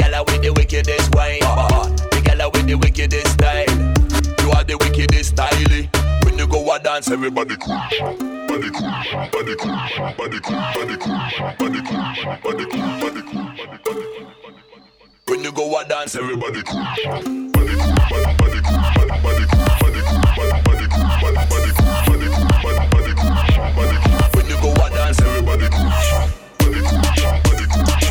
wine. 1.40 1.56
Mad, 1.56 1.98
the 2.10 2.20
girl 2.24 2.50
with 2.52 2.66
the 2.66 2.74
wickedest 2.74 3.32
style. 3.32 3.70
You 4.44 4.50
are 4.52 4.64
the 4.64 4.76
wickedest 4.78 5.30
style. 5.30 5.88
When 6.24 6.38
you 6.38 6.46
go 6.46 6.72
and 6.74 6.82
dance, 6.84 7.10
everybody 7.10 7.56
crazy. 7.56 8.00
Body 8.48 8.70
cool, 8.70 8.92
body 9.32 9.54
cool, 9.56 9.78
body 10.18 10.40
cool, 10.40 10.60
body 10.76 10.96
cool, 10.98 11.16
body 11.59 11.80
cool, 11.82 12.02
body 12.42 12.64
cool, 12.70 13.00
body 13.00 13.22
cool, 13.22 13.48
body 13.64 13.78
cool. 13.84 14.02
When 15.26 15.42
you 15.44 15.52
go 15.52 15.78
and 15.78 15.88
dance, 15.88 16.14
everybody 16.16 16.62
cool. 16.62 16.82
Body 16.82 17.74
cool, 17.80 17.94
body 18.10 18.32
body 18.36 18.60
body 19.22 19.44
cool, 19.48 19.66
body 19.80 20.02
cool, 20.04 20.22
body 20.36 20.52
cool, 20.60 20.68
body 20.68 20.88
cool, 20.92 21.09
body 21.40 22.28
cool, 22.28 22.48
body 22.62 22.78
cool, 22.82 22.88
body 22.92 23.12
cool, 23.16 23.72
body 23.72 23.96
cool. 24.02 24.28
When 24.34 24.46
you 24.50 24.56
go 24.60 24.68
and 24.84 24.94
dance, 24.94 25.20
everybody 25.22 25.68
cool. 25.72 25.90
Body 26.59 26.80
cool, 26.82 27.00
body 27.00 27.24
cool, 27.24 27.42
body 27.42 27.66
cool, 27.72 27.80
body 27.80 27.88
cool, 27.88 28.01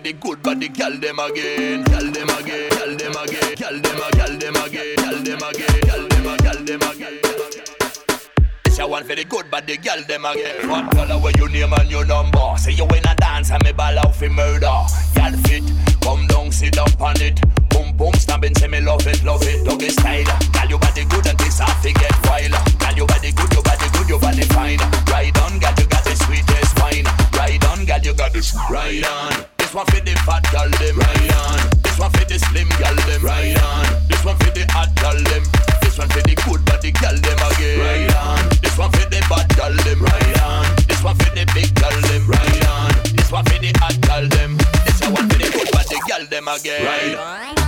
One 0.00 0.06
for 0.06 0.12
the 0.12 0.18
good 0.18 0.42
body 0.42 0.68
gal 0.68 0.96
them 0.96 1.18
again. 1.18 1.84
Gal 1.84 2.10
them 2.10 2.30
again. 2.30 2.70
Gal 2.70 2.96
them 2.96 3.12
again. 3.20 3.54
Gal 3.56 3.80
them 3.80 4.00
again. 4.00 4.16
Gal 4.16 4.38
them 4.38 4.56
again. 4.56 4.96
Gal 4.96 5.16
them 5.20 5.42
again. 5.44 5.80
Gal 5.84 6.08
them 6.08 6.26
again. 6.26 6.40
Gal 6.40 6.64
them 6.64 6.80
again. 6.80 7.20
This 8.64 8.78
a 8.78 8.86
one 8.86 9.04
for 9.04 9.14
the 9.14 9.24
good, 9.24 9.46
the 9.50 9.76
girl 9.76 10.02
them 10.08 10.24
again. 10.24 10.68
What 10.70 10.90
color 10.92 11.18
where 11.20 11.32
you 11.36 11.48
name 11.48 11.72
and 11.74 11.90
your 11.90 12.06
number? 12.06 12.56
Say 12.56 12.72
you 12.72 12.84
in 12.84 13.04
a 13.04 13.14
dance 13.16 13.50
and 13.50 13.62
me 13.62 13.72
ball 13.72 13.98
out 13.98 14.16
for 14.16 14.30
murder. 14.30 14.72
Girl 15.14 15.36
fit, 15.44 15.64
come 16.00 16.26
down, 16.28 16.50
sit 16.50 16.78
up 16.78 17.00
on 17.00 17.20
it. 17.20 17.40
Boom 17.68 17.94
boom, 17.96 18.14
stabbing, 18.14 18.54
say 18.54 18.68
me 18.68 18.80
love 18.80 19.06
it, 19.06 19.22
love 19.22 19.42
it, 19.42 19.64
doggy 19.66 19.90
style. 19.90 20.24
Girl 20.24 20.68
you 20.70 20.78
body 20.78 21.04
good 21.04 21.26
and 21.26 21.38
this 21.38 21.58
half 21.58 21.82
to 21.82 21.92
get 21.92 22.16
wild. 22.24 22.56
Girl 22.80 22.96
you 22.96 23.06
body 23.06 23.32
good, 23.32 23.52
you 23.52 23.62
body 23.62 23.88
good, 23.92 24.08
you 24.08 24.18
body 24.18 24.42
fine. 24.48 24.80
Ride 25.12 25.36
on, 25.44 25.58
girl 25.58 25.74
you 25.76 25.86
got 25.86 26.04
the 26.04 26.16
sweetest 26.24 26.80
wine. 26.80 27.04
Ride 27.36 27.64
on, 27.66 27.84
girl 27.84 28.00
you 28.00 28.14
got 28.14 28.32
this. 28.32 28.56
Ride 28.70 29.04
on. 29.04 29.59
This 29.70 29.76
one 29.76 29.86
for 29.86 30.00
the 30.02 30.14
fat 30.26 30.42
girl 30.50 30.66
them. 30.82 30.98
Ride 30.98 31.30
on. 31.30 31.70
This 31.78 31.96
one 31.96 32.10
for 32.10 32.24
the 32.26 32.42
slim 32.42 32.66
girl 32.74 32.96
them. 33.06 33.22
Ride 33.22 33.54
on. 33.62 33.86
This 34.10 34.24
one 34.24 34.34
for 34.42 34.50
the 34.50 34.66
hot 34.66 34.90
girl 34.98 35.14
them. 35.14 35.46
This 35.78 35.96
one 35.96 36.08
for 36.10 36.18
the 36.26 36.34
good 36.34 36.64
body 36.66 36.90
girl 36.90 37.14
them 37.14 37.38
again. 37.38 37.78
Ride 37.78 38.10
on. 38.18 38.50
This 38.58 38.74
one 38.74 38.90
for 38.90 39.06
the 39.06 39.22
bad 39.30 39.46
girl 39.54 39.70
them. 39.86 40.02
Ride 40.02 40.40
on. 40.42 40.66
This 40.90 40.98
one 41.06 41.14
for 41.14 41.30
the 41.38 41.46
big 41.54 41.70
girl 41.78 41.94
them. 42.10 42.26
Ride 42.26 42.66
on. 42.66 42.90
This 43.14 43.30
one 43.30 43.46
for 43.46 43.58
the 43.62 43.70
hot 43.78 43.94
girl 44.02 44.26
them. 44.26 44.58
This 44.90 44.98
one 45.06 45.30
for 45.30 45.38
the 45.38 45.46
good 45.54 45.70
body 45.70 45.98
girl 46.02 46.26
them 46.26 46.48
again. 46.50 46.82
Ride 46.82 47.54
on. 47.54 47.59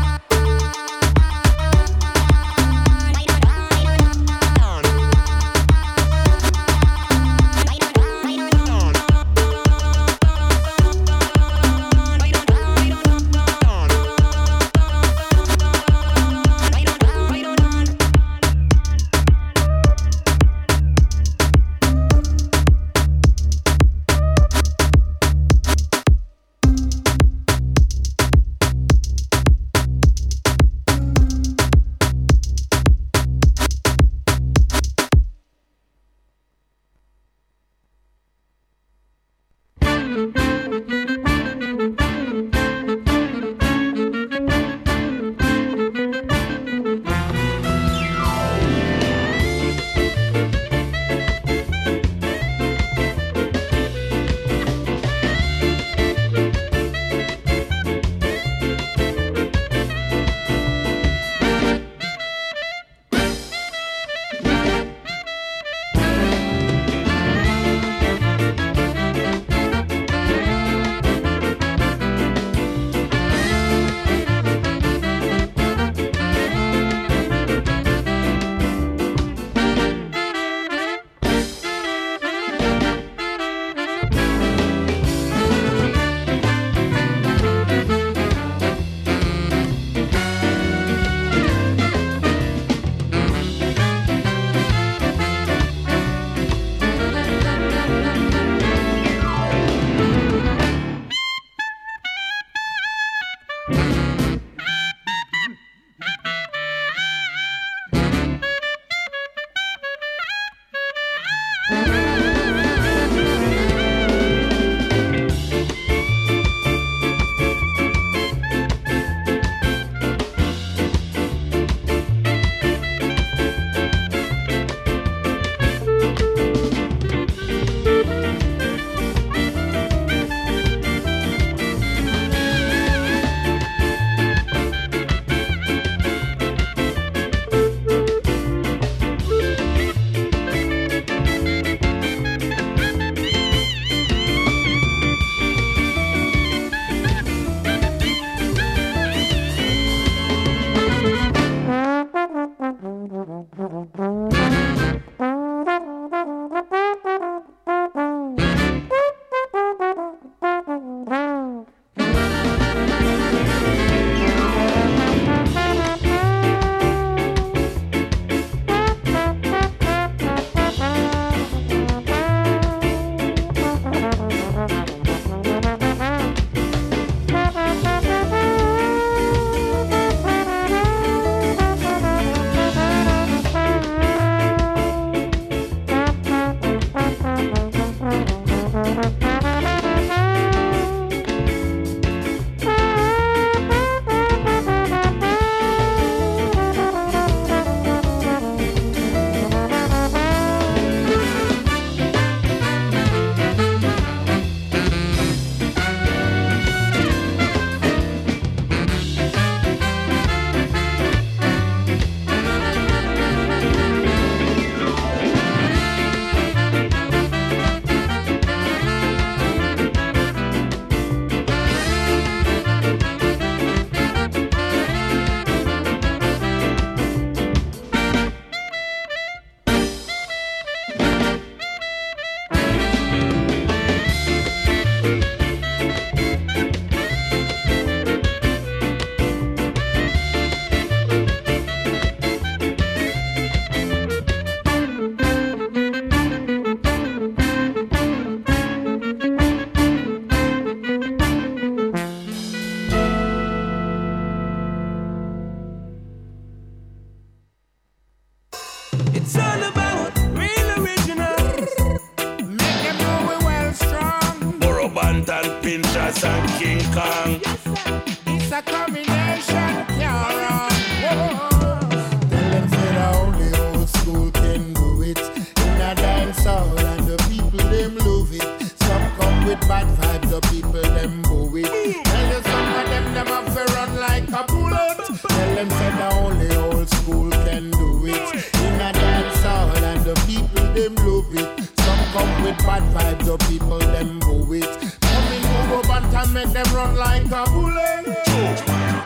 Boo 294.32 294.52
it. 294.54 294.62
Come 295.00 295.32
in 295.32 295.42
Ugo 295.42 295.82
Bantam, 295.88 296.32
make 296.32 296.48
them 296.48 296.66
run 296.74 296.96
like 296.96 297.26
a 297.26 297.44
bullet. 297.50 298.06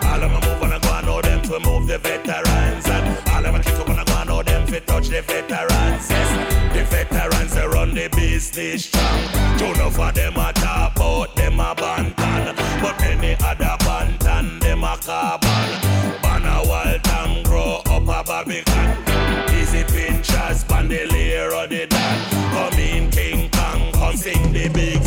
All 0.05 0.23
of 0.23 0.31
my 0.33 0.41
move 0.47 0.61
wanna 0.61 0.81
go 0.81 0.93
and 0.95 1.07
know 1.07 1.21
them 1.21 1.43
to 1.43 1.61
move 1.61 1.87
the 1.87 1.99
veterans. 1.99 2.87
And 2.89 3.29
all 3.29 3.45
of 3.45 3.53
my 3.53 3.63
kick 3.63 3.79
up 3.79 3.89
wanna 3.89 4.05
go 4.05 4.17
and 4.17 4.29
know 4.29 4.43
them 4.43 4.67
to 4.69 4.81
touch 4.81 5.09
the 5.09 5.23
veterans. 5.23 6.11
Yes, 6.11 6.75
the 6.75 6.85
veterans 6.85 7.55
they 7.55 7.67
run 7.67 7.95
the 7.95 8.09
business 8.09 8.87
strong. 8.87 9.47
Enough 9.87 9.99
of 9.99 10.15
them 10.15 10.37
a 10.37 10.53
talk 10.53 10.97
about 10.97 11.35
them 11.37 11.61
a 11.61 11.75
bantan. 11.75 12.57
But 12.83 12.99
many 13.01 13.37
other 13.41 13.77
bantan 13.85 14.61
them 14.61 14.85
a 14.85 14.97
carbon 14.99 16.21
Ban 16.23 16.45
a 16.45 16.69
wild 16.69 17.07
and 17.09 17.45
grow 17.45 17.81
up 17.87 18.03
a 18.03 18.23
Barbican 18.25 19.07
Easy 19.55 19.85
pinchers, 19.85 20.65
bandolier 20.65 21.53
or 21.53 21.67
the 21.67 21.87
dan. 21.87 22.31
Come 22.53 22.79
in 22.79 23.11
King 23.11 23.51
Kong, 23.51 23.93
come 23.93 24.17
sing 24.17 24.53
the 24.53 24.69
big 24.69 25.03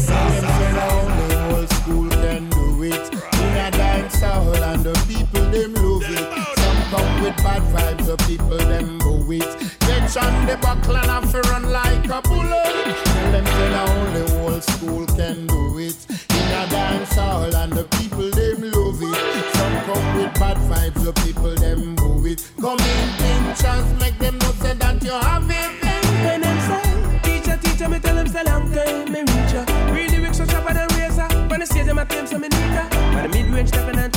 hall 4.21 4.55
and 4.55 4.83
the 4.83 4.93
people 5.07 5.45
them 5.51 5.73
love 5.75 6.03
it. 6.03 6.27
Some 6.59 6.81
come 6.91 7.23
with 7.23 7.37
bad 7.37 7.61
vibes, 7.73 8.05
the 8.05 8.17
people 8.27 8.57
them 8.57 8.97
boo 8.99 9.31
it. 9.31 9.79
Get 9.81 10.17
on 10.17 10.45
the 10.45 10.57
buckle 10.57 10.97
and 10.97 11.07
have 11.07 11.31
to 11.31 11.41
run 11.49 11.71
like 11.71 12.05
a 12.05 12.21
bullet. 12.21 12.95
Tell 13.05 13.31
them 13.31 13.45
say 13.45 13.69
the 13.69 13.81
only 13.91 14.23
old 14.41 14.63
school 14.63 15.05
can 15.07 15.47
do 15.47 15.77
it. 15.79 15.97
In 16.09 16.47
a 16.57 16.67
dance 16.69 17.13
hall 17.15 17.55
and 17.55 17.71
the 17.73 17.83
people 17.97 18.29
them 18.29 18.61
love 18.71 19.01
it. 19.01 19.55
Some 19.55 19.77
come 19.85 20.15
with 20.17 20.33
bad 20.39 20.57
vibes, 20.69 21.03
the 21.03 21.13
people 21.23 21.55
them 21.55 21.95
boo 21.95 22.25
it. 22.25 22.51
Come 22.59 22.79
in, 22.79 23.09
pinchers, 23.17 23.99
make 23.99 24.17
them 24.19 24.37
know 24.39 24.51
say 24.61 24.73
that 24.73 25.03
you 25.03 25.11
have 25.11 25.49
it. 25.49 25.79
When 26.23 26.41
them 26.41 26.59
say, 26.67 27.19
teacher, 27.23 27.57
teacher, 27.61 27.87
me 27.87 27.99
tell 27.99 28.15
them 28.15 28.27
say 28.27 28.43
long 28.43 28.71
time 28.73 29.11
me 29.11 29.21
reach 29.21 29.53
ya. 29.53 29.63
Real 29.93 30.11
lyrics 30.11 30.37
so 30.37 30.45
sharper 30.45 30.73
than 30.73 30.87
razor. 30.97 31.27
When 31.47 31.61
I 31.61 31.65
see 31.65 31.81
them, 31.81 31.97
I 31.99 32.05
claim 32.05 32.27
some 32.27 32.41
me 32.41 32.49
need 32.49 32.73
ya. 32.73 32.87
But 32.89 33.23
the 33.23 33.29
mid-range 33.29 33.69
stepping 33.69 33.99
and 33.99 34.08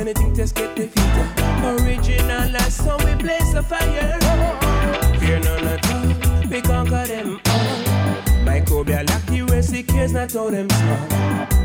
anything 0.00 0.34
just 0.34 0.54
get 0.54 0.74
defeated. 0.74 1.28
Original 1.62 2.56
as 2.56 2.74
so 2.74 2.96
we 3.04 3.14
blaze 3.14 3.52
the 3.52 3.62
fire. 3.62 4.18
Fear 5.20 5.40
none 5.40 5.66
at 5.66 5.90
all, 5.92 6.48
we 6.50 6.60
conquer 6.62 7.06
them 7.06 7.40
all. 7.46 7.76
Microbial 8.46 9.10
accuracy 9.10 9.82
cares 9.82 10.12
not 10.12 10.32
how 10.32 10.48
them 10.50 10.68
small. 10.70 10.96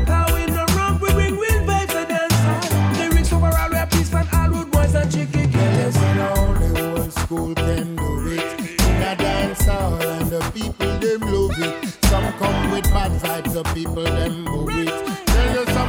How 0.06 0.36
in 0.36 0.52
the 0.52 0.64
rump 0.76 1.00
we 1.00 1.10
bring 1.12 1.36
real 1.38 1.62
vibes 1.64 1.92
to 1.96 2.04
dance. 2.06 2.98
Lyrics 2.98 3.32
overall 3.32 3.70
we 3.70 3.76
are 3.78 3.86
peace 3.86 4.12
and 4.12 4.28
all 4.34 4.48
rude 4.50 4.70
boys 4.70 4.94
and 4.94 5.10
chicky 5.10 5.46
killers. 5.50 5.94
the 5.94 6.34
only 6.38 6.82
old 6.82 7.12
school 7.12 7.54
can 7.54 7.96
do 7.96 8.28
it. 8.36 8.60
In 8.60 9.02
a 9.02 9.16
dance 9.16 9.64
hall 9.64 9.94
and 9.94 10.30
the 10.30 10.40
people 10.52 10.98
them 10.98 11.20
love 11.20 11.58
it. 11.58 12.04
Some 12.04 12.32
come 12.34 12.70
with 12.70 12.84
bad 12.84 13.12
vibes, 13.12 13.54
the 13.54 13.62
people 13.72 14.04
them 14.04 14.44
boo 14.44 14.68
it. 14.68 15.25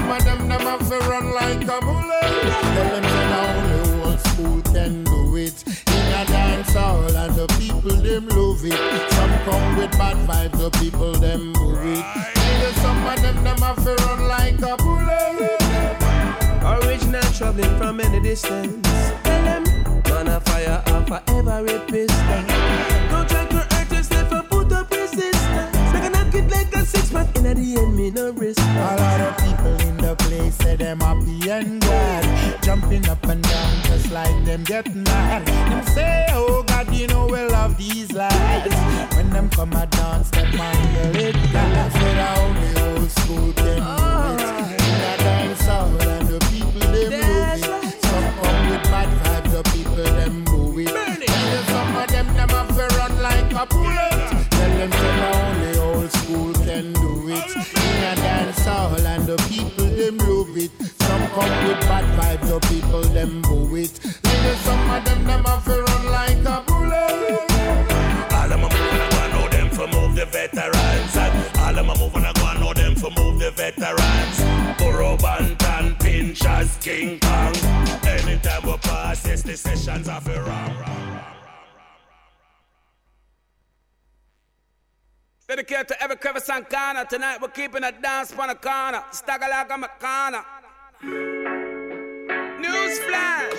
Some 0.08 0.16
of 0.16 0.24
them 0.24 0.48
them 0.48 0.62
have 0.62 0.88
to 0.88 1.00
run 1.10 1.34
like 1.34 1.64
a 1.64 1.82
bullet. 1.82 2.22
Tell 2.22 2.90
them 2.92 3.04
say 3.04 3.26
the 3.28 3.40
only 3.44 4.04
old 4.06 4.20
school 4.22 4.62
can 4.62 5.04
do 5.04 5.36
it. 5.36 5.64
In 5.68 6.14
a 6.14 6.24
dance 6.26 6.74
hall 6.74 7.04
and 7.14 7.36
the 7.36 7.46
people 7.60 7.92
them 7.92 8.30
love 8.30 8.64
it. 8.64 9.12
Some 9.12 9.38
come 9.44 9.76
with 9.76 9.92
bad 9.98 10.16
vibes, 10.26 10.58
the 10.58 10.70
people 10.80 11.12
them 11.12 11.52
boo 11.52 11.76
it. 11.84 12.06
Tell 12.36 12.58
you 12.62 12.72
some 12.80 13.06
of 13.06 13.22
them 13.22 13.44
them 13.44 13.58
have 13.58 13.84
to 13.84 13.96
run 14.06 14.30
like 14.30 14.62
a 14.62 14.78
bullet. 14.78 15.60
Original 16.64 17.28
traveling 17.34 17.78
from 17.78 18.00
any 18.00 18.22
distance. 18.22 18.88
Tell 18.88 19.44
them, 19.44 19.64
man 20.06 20.30
of 20.30 20.44
fire 20.46 20.82
are 20.88 21.06
forever 21.06 21.64
resistant. 21.66 22.48
Don't 23.12 23.28
try 23.28 23.46
to 23.46 23.57
six 26.88 27.09
pack 27.11 27.35
in 27.38 27.43
the 27.43 27.81
end, 27.81 27.95
me 27.95 28.09
no 28.11 28.31
risk. 28.31 28.61
A 28.61 28.95
lot 29.03 29.22
of 29.22 29.38
people 29.38 29.76
in 29.88 29.97
the 29.97 30.15
place 30.15 30.55
say 30.55 30.76
them 30.76 30.99
happy 30.99 31.49
and 31.49 31.81
glad, 31.81 32.64
jumping 32.64 33.07
up 33.09 33.23
and 33.26 33.43
down 33.43 33.73
just 33.84 34.11
like 34.11 34.45
them 34.45 34.64
get 34.64 34.93
mad. 34.95 35.45
Them 35.45 35.85
say, 35.88 36.26
oh 36.31 36.64
God, 36.64 36.93
you 36.93 37.07
know 37.07 37.27
we 37.27 37.41
love 37.47 37.77
these 37.77 38.11
lads. 38.14 38.76
When 39.15 39.30
them 39.30 39.49
come 39.49 39.73
a 39.73 39.85
dance, 39.85 40.30
them 40.31 40.45
handle 40.45 41.22
it 41.27 41.35
bad. 41.53 41.91
Say 41.93 42.14
the 42.19 42.30
only 42.41 42.72
old 43.01 43.11
school 43.11 43.53
can 43.53 43.80
do 43.84 44.43
it. 44.43 44.81
In 44.88 45.01
a 45.11 45.18
dance 45.18 45.65
hall 45.65 46.01
and 46.01 46.27
the 46.27 46.39
people 46.51 46.88
them 46.91 47.14
it. 47.14 47.64
Some 48.05 48.27
come 48.39 48.69
with 48.69 48.84
bad 48.91 49.09
vibes, 49.23 49.51
the 49.51 49.64
people 49.72 50.03
them 50.03 50.47
the 59.28 59.36
people 59.49 59.86
them 59.86 60.18
love 60.20 60.56
it. 60.56 60.72
Some 61.04 61.28
come 61.36 61.68
with 61.68 61.82
bad 61.82 62.06
vibes, 62.18 62.48
the 62.48 62.60
people 62.70 63.02
them 63.02 63.41
boo 63.41 63.76
it. 63.76 63.99
Tell 64.24 64.56
some 64.56 64.90
of 64.90 65.04
them 65.04 65.26
them 65.26 65.44
have 65.44 65.66
to 65.66 65.82
run 65.82 66.06
like 66.06 66.45
a 66.45 66.64
bullet. 66.66 67.52
All 68.32 68.52
of 68.54 68.60
my 68.62 68.70
move 68.72 68.94
and 68.95 69.14
I 69.16 69.32
know 69.34 69.49
them 69.49 69.70
for 69.70 69.88
move 69.88 70.16
the 70.16 70.26
veterans 70.26 71.18
And 71.18 71.58
all 71.58 71.78
of 71.78 71.86
my 71.86 71.98
move 71.98 72.16
and 72.16 72.26
I 72.26 72.60
know 72.60 72.74
them 72.74 72.95
for 72.95 73.12
move 73.18 73.40
the 73.40 73.52
veterans 73.52 74.80
Burro 74.80 75.18
Banton, 75.18 75.99
Pinchers, 75.99 76.78
King 76.78 77.20
Kong 77.20 77.56
Anytime 78.08 78.66
we 78.66 78.78
pass, 78.78 79.28
yes, 79.28 79.41
the 79.41 79.58
sessions 79.58 80.08
are 80.08 80.22
for 80.22 80.41
wrong 80.41 81.36
Dedicate 85.48 85.88
to 85.88 86.03
every 86.03 86.18
crevice 86.18 86.49
and 86.49 86.68
corner. 86.68 87.06
Tonight 87.06 87.38
we're 87.41 87.48
keeping 87.48 87.82
a 87.82 87.91
dance 87.94 88.34
on 88.38 88.49
the 88.49 88.56
corner. 88.56 89.02
Stagger 89.14 89.45
like 89.49 89.72
I'm 89.72 89.82
a 89.82 89.88
corner. 89.98 90.44
News 92.60 92.99
flash. 92.99 93.53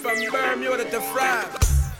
From 0.00 0.30
Bermuda 0.32 0.90
to 0.90 1.00
France. 1.12 1.90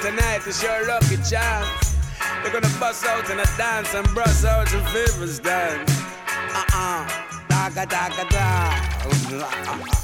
Tonight 0.00 0.46
is 0.46 0.62
your 0.62 0.86
lucky 0.88 1.16
chance. 1.16 1.96
They're 2.42 2.52
gonna 2.52 2.74
bust 2.80 3.04
out 3.04 3.28
in 3.28 3.40
a 3.40 3.46
dance 3.58 3.92
and 3.92 4.14
bust 4.14 4.46
out 4.46 4.72
in 4.72 4.82
fevers 4.86 5.40
dance. 5.40 6.00
Uh-uh. 6.00 7.06
Daga 7.50 7.84
daga 7.84 8.24
da. 8.30 8.70
Uh-uh. 9.04 9.98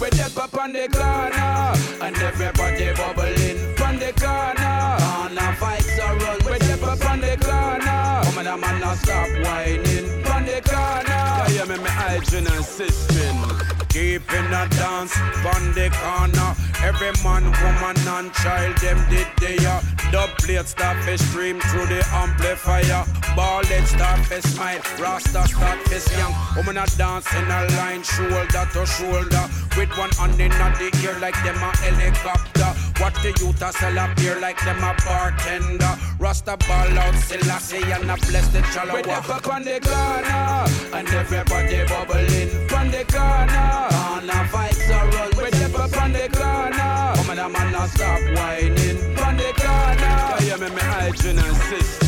We 0.00 0.08
step 0.08 0.36
up 0.36 0.58
on 0.58 0.72
the 0.72 0.88
corner 0.88 2.04
and 2.04 2.16
everybody 2.18 2.92
bubbling 2.96 3.65
from 3.96 4.06
the 4.06 4.20
corner. 4.20 4.96
Corner 4.98 5.56
fights 5.56 5.98
are 5.98 6.16
run. 6.16 6.38
We 6.46 6.58
step 6.60 6.82
up 6.82 7.10
on 7.10 7.20
the 7.20 7.36
corner. 7.40 8.20
Come 8.24 8.46
on, 8.46 8.60
man, 8.60 8.80
not 8.80 8.98
stop 8.98 9.28
whining 9.44 10.22
from 10.24 10.44
the 10.44 10.60
corner. 10.64 11.54
Yeah, 11.54 11.64
me, 11.64 11.82
me 11.82 11.90
hygiene 11.90 12.46
and 12.46 12.64
system. 12.64 13.75
Keeping 13.96 14.52
a 14.52 14.68
dance 14.76 15.14
from 15.40 15.72
the 15.72 15.88
corner. 15.88 16.52
Every 16.84 17.12
man, 17.24 17.44
woman, 17.48 17.96
and 18.06 18.30
child, 18.34 18.76
them 18.76 19.00
did 19.08 19.26
there. 19.40 19.80
Dub 20.12 20.28
plate 20.36 20.68
start 20.68 21.02
to 21.06 21.16
stream 21.16 21.58
through 21.60 21.86
the 21.86 22.04
amplifier. 22.12 23.06
Ball 23.34 23.64
head 23.64 23.88
start 23.88 24.20
to 24.28 24.42
smile. 24.42 24.80
Rasta 25.00 25.48
start 25.48 25.78
to 25.86 25.98
young. 26.12 26.34
Woman 26.56 26.76
a 26.76 26.86
dance 26.98 27.32
in 27.32 27.44
a 27.48 27.64
line, 27.80 28.02
shoulder 28.02 28.68
to 28.74 28.84
shoulder. 28.84 29.48
With 29.78 29.88
one 29.96 30.12
hand 30.20 30.40
in 30.42 30.50
the 30.50 30.92
ear 31.02 31.18
like 31.18 31.40
them 31.42 31.56
a 31.56 31.72
helicopter. 31.80 32.70
Watch 33.00 33.16
the 33.22 33.32
youth 33.40 33.62
a 33.62 33.72
sell 33.72 33.98
up 33.98 34.18
here 34.18 34.38
like 34.40 34.62
them 34.62 34.76
a 34.84 34.94
bartender. 35.06 35.96
Rasta 36.18 36.58
ball 36.68 36.98
out, 36.98 37.14
Selassie 37.14 37.80
and 37.92 38.10
a 38.10 38.16
bless 38.28 38.48
the 38.48 38.60
chalawa. 38.60 39.06
We 39.06 39.10
up 39.10 39.48
on 39.48 39.64
the 39.64 39.80
corner 39.80 40.98
and 40.98 41.08
everybody 41.08 41.88
bubbling 41.88 42.65
from 42.86 42.98
the 42.98 43.12
corner. 43.12 43.88
Corner 43.90 44.48
vibes 44.52 44.90
are 44.94 45.08
run. 45.10 45.30
We 45.36 45.50
step 45.50 45.74
up 45.78 46.02
on 46.02 46.12
the 46.12 46.28
corner. 46.32 47.12
Come 47.16 47.38
on, 47.38 47.52
man, 47.52 47.72
not 47.72 47.88
stop 47.90 48.20
whining 48.36 48.98
from 49.16 49.36
the 49.36 49.52
corner. 49.56 50.46
Yeah, 50.46 50.56
me, 50.56 50.74
me 50.74 50.82
hygiene 50.82 51.38
and 51.38 51.56
system. 51.56 52.05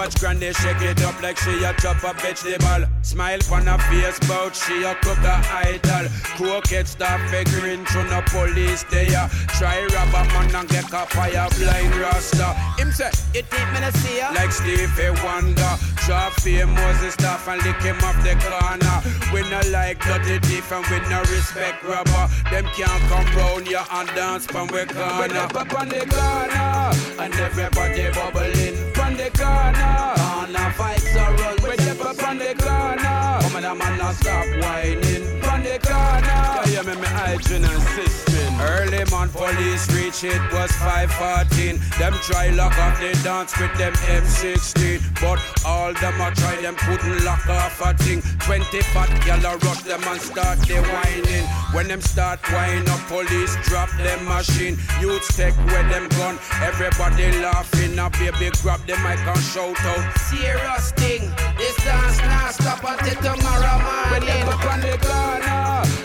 Watch 0.00 0.18
granny 0.18 0.50
shake 0.54 0.80
it 0.80 1.02
up 1.02 1.20
like 1.20 1.36
she 1.36 1.62
a 1.62 1.74
chop 1.74 2.02
a 2.02 2.14
vegetable. 2.14 2.88
Smile 3.02 3.38
on 3.52 3.66
her 3.66 3.76
face, 3.92 4.18
bout 4.20 4.56
she 4.56 4.82
a 4.82 4.94
cook 4.94 5.18
a 5.18 5.36
idol. 5.52 6.08
Crooked 6.40 6.88
start 6.88 7.20
figuring 7.28 7.84
through 7.84 8.08
no 8.08 8.22
police 8.32 8.82
there. 8.84 9.28
Try 9.60 9.84
rob 9.92 10.08
a 10.08 10.24
man 10.32 10.54
and 10.56 10.68
get 10.70 10.90
a 10.90 11.04
fire 11.04 11.46
blind 11.58 11.94
rasta. 11.96 12.54
Him 12.80 12.92
say, 12.92 13.10
it 13.34 13.44
think 13.52 13.68
me 13.74 13.80
to 13.80 13.92
see 13.98 14.16
ya. 14.16 14.30
Like 14.32 14.52
Stevie 14.52 15.10
Wonder. 15.22 15.76
Drop 16.06 16.32
famous 16.40 17.12
stuff 17.12 17.46
and 17.46 17.62
lick 17.62 17.76
him 17.82 18.00
off 18.00 18.16
the 18.24 18.32
corner. 18.40 18.96
We 19.34 19.42
no 19.50 19.60
like 19.68 20.00
dirty 20.00 20.38
thief 20.48 20.72
and 20.72 20.86
we 20.88 20.98
no 21.10 21.20
respect 21.28 21.84
rubber. 21.84 22.24
Them 22.50 22.64
can't 22.72 23.02
come 23.12 23.28
round 23.36 23.68
ya 23.68 23.84
and 23.92 24.08
dance 24.16 24.46
from 24.46 24.68
we 24.68 24.86
corner. 24.86 25.44
Up 25.44 25.74
on 25.78 25.90
the 25.90 26.06
corner 26.08 26.90
and 27.20 27.34
everybody 27.34 28.10
bubbling 28.14 28.79
the 29.20 29.30
corner. 29.38 30.14
Corner 30.16 30.72
fights 30.72 31.16
are 31.16 31.34
run. 31.34 31.56
We 31.62 31.76
step 31.82 32.00
up 32.00 32.28
on 32.28 32.38
the 32.38 32.54
corner. 32.54 33.38
Come 33.42 33.64
on, 33.64 33.78
man, 33.78 33.98
not 33.98 34.14
stop 34.14 34.46
whining 34.62 35.39
the 35.70 35.78
corner. 35.86 36.42
Yeah, 36.66 36.82
me, 36.82 36.94
me 37.00 37.06
hygiene 37.06 37.64
and 37.64 37.82
system. 37.94 38.30
Early 38.60 39.04
man 39.10 39.28
police 39.30 39.86
reach 39.94 40.24
it 40.24 40.42
was 40.52 40.72
514. 40.82 41.78
Them 41.98 42.14
try 42.26 42.50
lock 42.50 42.76
off 42.78 42.98
the 43.00 43.12
dance 43.22 43.56
with 43.58 43.72
them 43.78 43.92
M16. 44.10 45.00
But 45.20 45.40
all 45.64 45.92
them 45.94 46.20
a 46.20 46.34
try 46.34 46.56
them 46.60 46.74
couldn't 46.76 47.24
lock 47.24 47.46
off 47.48 47.80
a 47.80 47.94
thing. 47.94 48.20
20 48.40 48.82
fat 48.92 49.10
a 49.28 49.56
rush 49.64 49.82
them 49.82 50.02
and 50.04 50.20
start 50.20 50.58
they 50.66 50.80
whining. 50.80 51.46
When 51.72 51.88
them 51.88 52.00
start 52.00 52.40
whining 52.50 52.88
up, 52.88 53.00
police 53.06 53.54
drop 53.68 53.90
them 53.98 54.24
machine. 54.26 54.76
Youths 55.00 55.36
take 55.36 55.54
where 55.70 55.86
them 55.88 56.08
gun. 56.18 56.38
Everybody 56.62 57.30
laughing. 57.40 57.98
A 57.98 58.10
baby 58.10 58.50
grab 58.62 58.80
the 58.86 58.96
mic 59.04 59.20
and 59.26 59.44
shout 59.52 59.78
out. 59.84 60.18
Serious 60.18 60.92
thing. 60.92 61.30
This 61.56 61.76
dance 61.84 62.18
now 62.18 62.50
stop 62.50 62.82
until 62.84 63.16
tomorrow 63.22 63.76
morning. 63.86 64.28
When 64.28 64.48
up 64.48 64.64
on 64.72 64.80
the 64.80 64.96
corner 65.06 65.49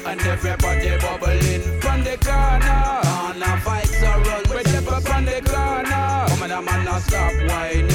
and 0.05 0.21
everybody 0.21 0.97
bubbling 0.97 1.61
from 1.81 2.03
the 2.03 2.17
corner. 2.23 3.01
Corner 3.03 3.57
fights 3.63 4.03
are 4.03 4.21
run. 4.21 4.43
We 4.49 4.63
step 4.69 4.87
up 4.91 5.09
on 5.15 5.25
the 5.25 5.41
corner. 5.41 6.25
Come 6.29 6.43
on, 6.43 6.49
the 6.49 6.61
man 6.61 6.85
not 6.85 7.01
stop 7.01 7.33
whining 7.49 7.94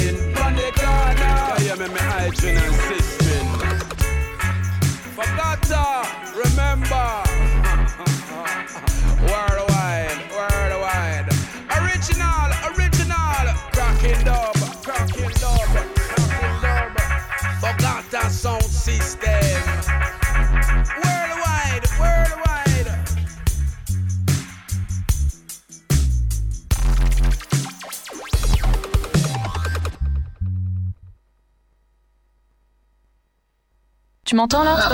Tu 34.31 34.37
m'entends 34.37 34.63
là 34.63 34.77
Oh, 34.89 34.93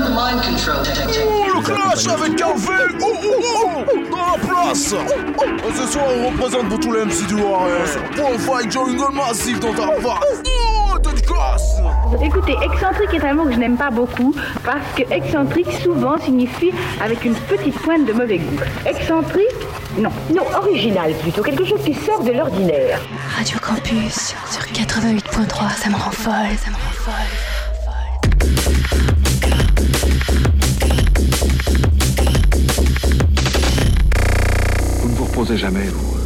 le 1.53 1.61
clash 1.61 2.07
avec 2.07 2.35
Carvel 2.37 2.87
oh, 2.99 3.13
oh, 3.23 3.85
oh, 3.85 4.09
Dans 4.09 4.17
la 4.17 4.43
place 4.43 4.95
oh, 4.95 5.71
Ce 5.75 5.91
soir, 5.91 6.05
on 6.07 6.29
représente 6.29 6.69
pour 6.69 6.79
tous 6.79 6.91
les 6.91 7.05
MC 7.05 7.27
du 7.27 7.35
Warren. 7.35 7.69
Pour 8.15 8.29
un 8.29 8.37
fight 8.39 8.71
jungle 8.71 9.13
massif 9.13 9.59
dans 9.59 9.75
ta 9.75 9.91
face 10.01 10.41
Oh, 10.43 12.17
Écoutez, 12.19 12.55
excentrique 12.63 13.13
est 13.13 13.23
un 13.27 13.35
mot 13.35 13.45
que 13.45 13.53
je 13.53 13.59
n'aime 13.59 13.77
pas 13.77 13.91
beaucoup 13.91 14.33
parce 14.65 14.81
que 14.95 15.03
excentrique 15.13 15.71
souvent 15.83 16.17
signifie 16.17 16.71
avec 16.99 17.23
une 17.23 17.35
petite 17.35 17.77
pointe 17.77 18.07
de 18.07 18.13
mauvais 18.13 18.39
goût. 18.39 18.59
Excentrique 18.87 19.45
Non. 19.99 20.09
Non, 20.33 20.45
original 20.57 21.13
plutôt, 21.21 21.43
quelque 21.43 21.63
chose 21.63 21.83
qui 21.85 21.93
sort 21.93 22.23
de 22.23 22.31
l'ordinaire. 22.31 22.99
Radio 23.37 23.59
Campus 23.59 24.33
sur 24.49 24.63
88.3, 24.73 25.77
ça 25.77 25.89
me 25.89 25.95
rend 25.95 26.09
folle, 26.09 26.57
ça 26.59 26.71
me 26.71 26.75
rend 26.75 26.91
folle. 26.95 27.56
Vous 35.27 35.41
reposez 35.41 35.57
jamais, 35.57 35.87
vous. 35.89 36.17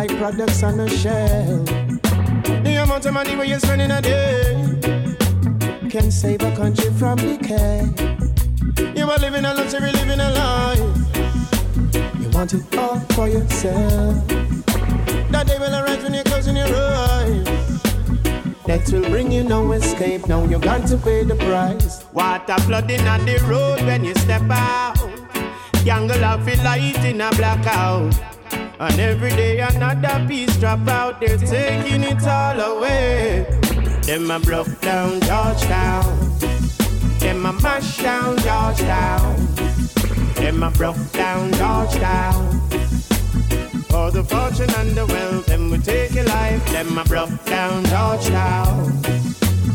Like 0.00 0.16
products 0.16 0.62
on 0.62 0.80
a 0.80 0.88
shelf. 0.88 1.66
The 2.64 2.80
amount 2.82 3.04
of 3.04 3.12
money 3.12 3.36
where 3.36 3.44
you 3.44 3.58
spend 3.58 3.82
in 3.82 3.90
a 3.90 4.00
day 4.00 4.54
can 5.90 6.10
save 6.10 6.40
a 6.40 6.56
country 6.56 6.90
from 6.92 7.16
decay. 7.18 7.84
You 8.96 9.10
are 9.10 9.18
living 9.18 9.44
a 9.44 9.52
luxury, 9.52 9.92
living 9.92 10.20
a 10.20 10.30
life. 10.40 10.78
You 12.18 12.30
want 12.30 12.54
it 12.54 12.78
all 12.78 12.98
for 13.14 13.28
yourself. 13.28 14.26
That 15.32 15.44
day 15.46 15.58
will 15.58 15.74
arise 15.74 16.02
when 16.02 16.14
you're 16.14 16.24
closing 16.24 16.56
your 16.56 16.74
eyes. 16.74 17.44
That 18.66 18.88
will 18.90 19.06
bring 19.10 19.30
you 19.30 19.44
no 19.44 19.70
escape. 19.72 20.26
Now 20.26 20.44
you 20.44 20.58
got 20.60 20.86
to 20.88 20.96
pay 20.96 21.24
the 21.24 21.36
price. 21.36 22.06
Water 22.14 22.58
flooding 22.60 23.06
on 23.06 23.26
the 23.26 23.36
road 23.50 23.82
when 23.82 24.04
you 24.04 24.14
step 24.14 24.48
out. 24.48 24.96
Jungle 25.84 26.24
of 26.24 26.48
a 26.48 26.56
light 26.64 27.04
in 27.04 27.20
a 27.20 27.30
blackout. 27.32 28.29
And 28.80 28.98
every 28.98 29.28
day 29.28 29.58
another 29.58 30.26
piece 30.26 30.56
drop 30.56 30.88
out. 30.88 31.20
They're 31.20 31.36
taking 31.36 32.02
it 32.02 32.26
all 32.26 32.58
away. 32.58 33.44
Them 34.06 34.30
a 34.30 34.40
broke 34.40 34.80
down 34.80 35.20
Georgetown. 35.20 36.38
Them 37.18 37.44
a 37.44 37.52
mash 37.52 37.98
down 37.98 38.38
Georgetown. 38.38 39.36
Them 40.34 40.62
a 40.62 40.70
broke 40.70 41.12
down 41.12 41.52
Georgetown. 41.52 42.60
For 43.90 44.10
the 44.10 44.24
fortune 44.24 44.70
and 44.78 44.92
the 44.92 45.04
wealth, 45.04 45.44
them 45.44 45.70
we 45.70 45.76
take 45.76 46.16
a 46.16 46.22
life. 46.22 46.64
Them 46.72 46.96
a 46.96 47.04
broke 47.04 47.44
down 47.44 47.84
Georgetown. 47.84 49.02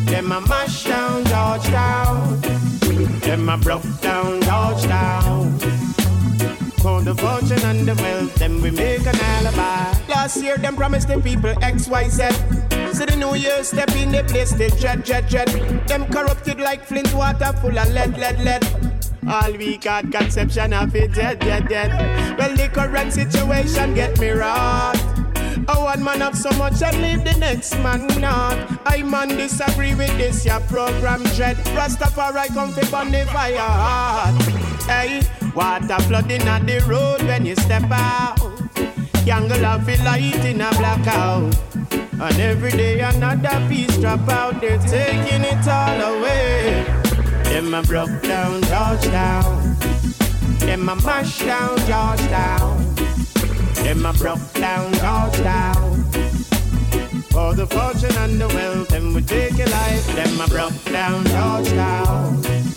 Them 0.08 0.32
a 0.32 0.42
mash 0.42 0.86
down 0.86 1.24
Georgetown. 1.26 2.42
Them 3.22 3.50
a 3.50 3.58
broke 3.60 4.02
down 4.02 4.42
Georgetown. 4.42 5.75
For 6.86 7.02
the 7.02 7.16
fortune 7.16 7.66
and 7.66 7.88
the 7.88 7.96
wealth, 7.96 8.36
then 8.36 8.62
we 8.62 8.70
make 8.70 9.08
an 9.08 9.16
alibi. 9.20 9.98
Last 10.08 10.38
year, 10.44 10.56
them 10.56 10.76
promised 10.76 11.08
the 11.08 11.20
people 11.20 11.52
X, 11.64 11.88
Y, 11.88 12.08
Z. 12.10 12.30
So 12.94 13.08
the 13.08 13.16
new 13.18 13.34
year 13.34 13.64
step 13.64 13.90
in 13.96 14.12
the 14.12 14.24
place, 14.24 14.52
they 14.52 14.70
dread, 14.70 15.04
dread, 15.04 15.28
dread. 15.28 15.48
Them 15.88 16.06
corrupted 16.06 16.60
like 16.60 16.86
flint 16.86 17.12
water 17.16 17.54
full 17.54 17.76
of 17.76 17.90
lead, 17.90 18.16
lead, 18.20 18.40
lead. 18.40 18.64
All 19.28 19.52
we 19.54 19.78
got 19.78 20.12
conception 20.12 20.74
of 20.74 20.96
it, 20.96 21.16
dead, 21.16 21.40
dead, 21.40 21.68
dead. 21.68 21.90
Well, 22.38 22.56
the 22.56 22.68
current 22.68 23.14
situation 23.14 23.96
get 23.96 24.20
me 24.20 24.30
right. 24.30 24.94
A 25.68 25.76
one 25.82 26.04
man 26.04 26.22
have 26.22 26.38
so 26.38 26.52
much 26.52 26.84
and 26.84 27.02
leave 27.02 27.24
the 27.24 27.36
next 27.40 27.80
man 27.80 28.06
not. 28.22 28.60
I 28.86 29.02
man 29.02 29.30
disagree 29.30 29.96
with 29.96 30.16
this, 30.20 30.46
your 30.46 30.60
program 30.60 31.24
dread. 31.34 31.58
Rastafari 31.74 32.46
come 32.54 32.74
fi 32.74 32.88
burn 32.92 33.12
the 33.12 33.26
fire. 33.34 33.58
Hey, 34.86 35.22
water 35.56 36.00
flooding 36.04 36.48
on 36.48 36.66
the 36.66 36.80
road 36.88 37.22
when 37.24 37.46
you 37.46 37.56
step 37.56 37.90
out. 37.90 38.38
Jungle 39.26 39.66
of 39.66 39.88
light 40.04 40.46
in 40.46 40.62
a 40.62 40.70
blackout. 40.72 41.56
And 42.14 42.40
every 42.40 42.72
day 42.72 43.00
another 43.00 43.66
piece 43.68 43.98
drop 43.98 44.28
out, 44.30 44.62
they're 44.62 44.78
taking 44.80 45.44
it 45.44 45.68
all 45.68 46.18
away. 46.18 46.84
Them 47.46 47.74
a 47.74 47.82
broke 47.82 48.22
down 48.22 48.62
Georgetown. 48.64 49.76
Them 50.60 50.90
a 50.90 50.96
mash 50.96 51.40
down 51.40 51.78
Georgetown. 51.88 52.96
Them 53.76 54.06
a 54.06 54.14
broke 54.14 54.54
down 54.54 54.94
Georgetown. 54.94 56.04
For 57.32 57.54
the 57.54 57.68
fortune 57.68 58.16
and 58.18 58.40
the 58.40 58.48
wealth, 58.48 58.90
them 58.90 59.14
we 59.14 59.22
take 59.22 59.54
a 59.54 59.70
life. 59.70 60.16
Them 60.16 60.42
a 60.42 60.48
broke 60.48 60.86
down 60.86 61.26
Georgetown. 61.26 62.75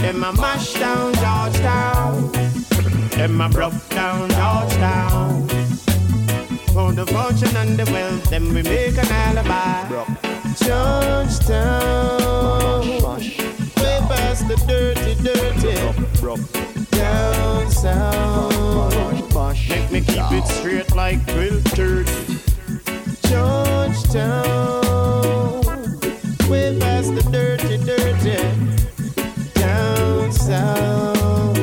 Them 0.00 0.22
a 0.22 0.32
mash 0.32 0.74
down 0.74 1.12
Georgetown. 1.14 2.32
Them 3.10 3.40
a 3.40 3.48
broke 3.48 3.88
down 3.88 4.28
Georgetown. 4.30 5.48
For 6.72 6.92
the 6.92 7.04
fortune 7.06 7.56
and 7.56 7.76
the 7.76 7.84
wealth, 7.92 8.30
them 8.30 8.54
we 8.54 8.62
make 8.62 8.96
an 8.96 9.10
alibi. 9.10 9.88
Georgetown. 10.64 12.08
Way 13.76 13.98
past 14.08 14.46
the 14.48 14.56
dirty, 14.68 15.14
dirty. 15.22 15.74
Down 16.90 17.70
south. 17.70 18.94
Make 19.68 19.90
me 19.90 20.00
keep 20.00 20.32
it 20.32 20.46
straight 20.46 20.94
like 20.94 21.18
1230. 21.26 22.38
Georgetown. 23.28 24.48
Way 26.48 26.78
past 26.78 27.14
the 27.14 27.22
dirty. 27.32 27.67
South. 30.48 31.58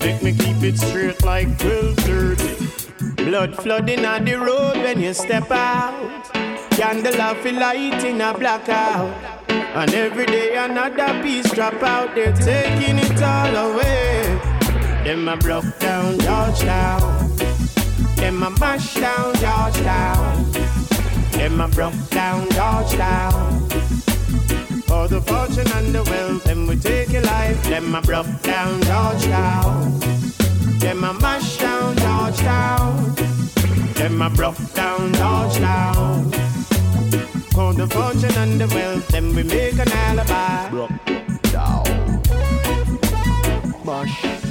Make 0.00 0.22
me 0.22 0.32
keep 0.32 0.62
it 0.62 0.78
straight 0.78 1.22
like 1.22 1.48
1230. 1.60 3.24
Blood 3.28 3.54
flooding 3.56 4.06
on 4.06 4.24
the 4.24 4.36
road 4.36 4.78
when 4.78 5.00
you 5.02 5.12
step 5.12 5.50
out. 5.50 6.24
Candle 6.70 7.20
off 7.20 7.44
light 7.44 8.02
in 8.04 8.22
a 8.22 8.32
blackout. 8.32 9.12
And 9.50 9.92
every 9.92 10.24
day 10.24 10.56
another 10.56 11.22
piece 11.22 11.50
drop 11.52 11.82
out. 11.82 12.14
They're 12.14 12.32
taking 12.32 12.96
it 12.98 13.20
all 13.20 13.54
away. 13.54 14.40
Them 15.04 15.28
a 15.28 15.36
broke 15.36 15.78
down 15.78 16.18
Georgetown. 16.18 17.36
Them 18.16 18.42
a 18.42 18.48
mash 18.58 18.94
down 18.94 19.34
Georgetown. 19.34 20.52
Them 21.32 21.60
a 21.60 21.68
broke 21.68 22.08
down 22.08 22.48
Georgetown. 22.50 23.85
For 24.86 25.08
the 25.08 25.20
fortune 25.20 25.70
and 25.72 25.92
the 25.92 26.02
wealth, 26.04 26.44
them 26.44 26.66
we 26.66 26.76
take 26.76 27.12
a 27.14 27.20
life. 27.20 27.62
Them 27.64 27.94
a 27.94 28.00
broke 28.00 28.42
down 28.42 28.80
Georgetown. 28.82 29.98
Them 30.78 31.04
a 31.04 31.12
mash 31.14 31.58
down 31.58 31.96
Georgetown. 31.96 33.14
Them 33.94 34.22
a 34.22 34.30
broke 34.30 34.74
down 34.74 35.12
Georgetown. 35.12 36.30
For 37.50 37.74
the 37.74 37.88
fortune 37.88 38.36
and 38.38 38.60
the 38.60 38.68
wealth, 38.74 39.08
then 39.08 39.34
we 39.34 39.42
make 39.42 39.78
an 39.78 39.90
alibi. 39.90 40.70
Broke 40.70 40.90
down. 41.50 42.22
Mash 43.84 44.45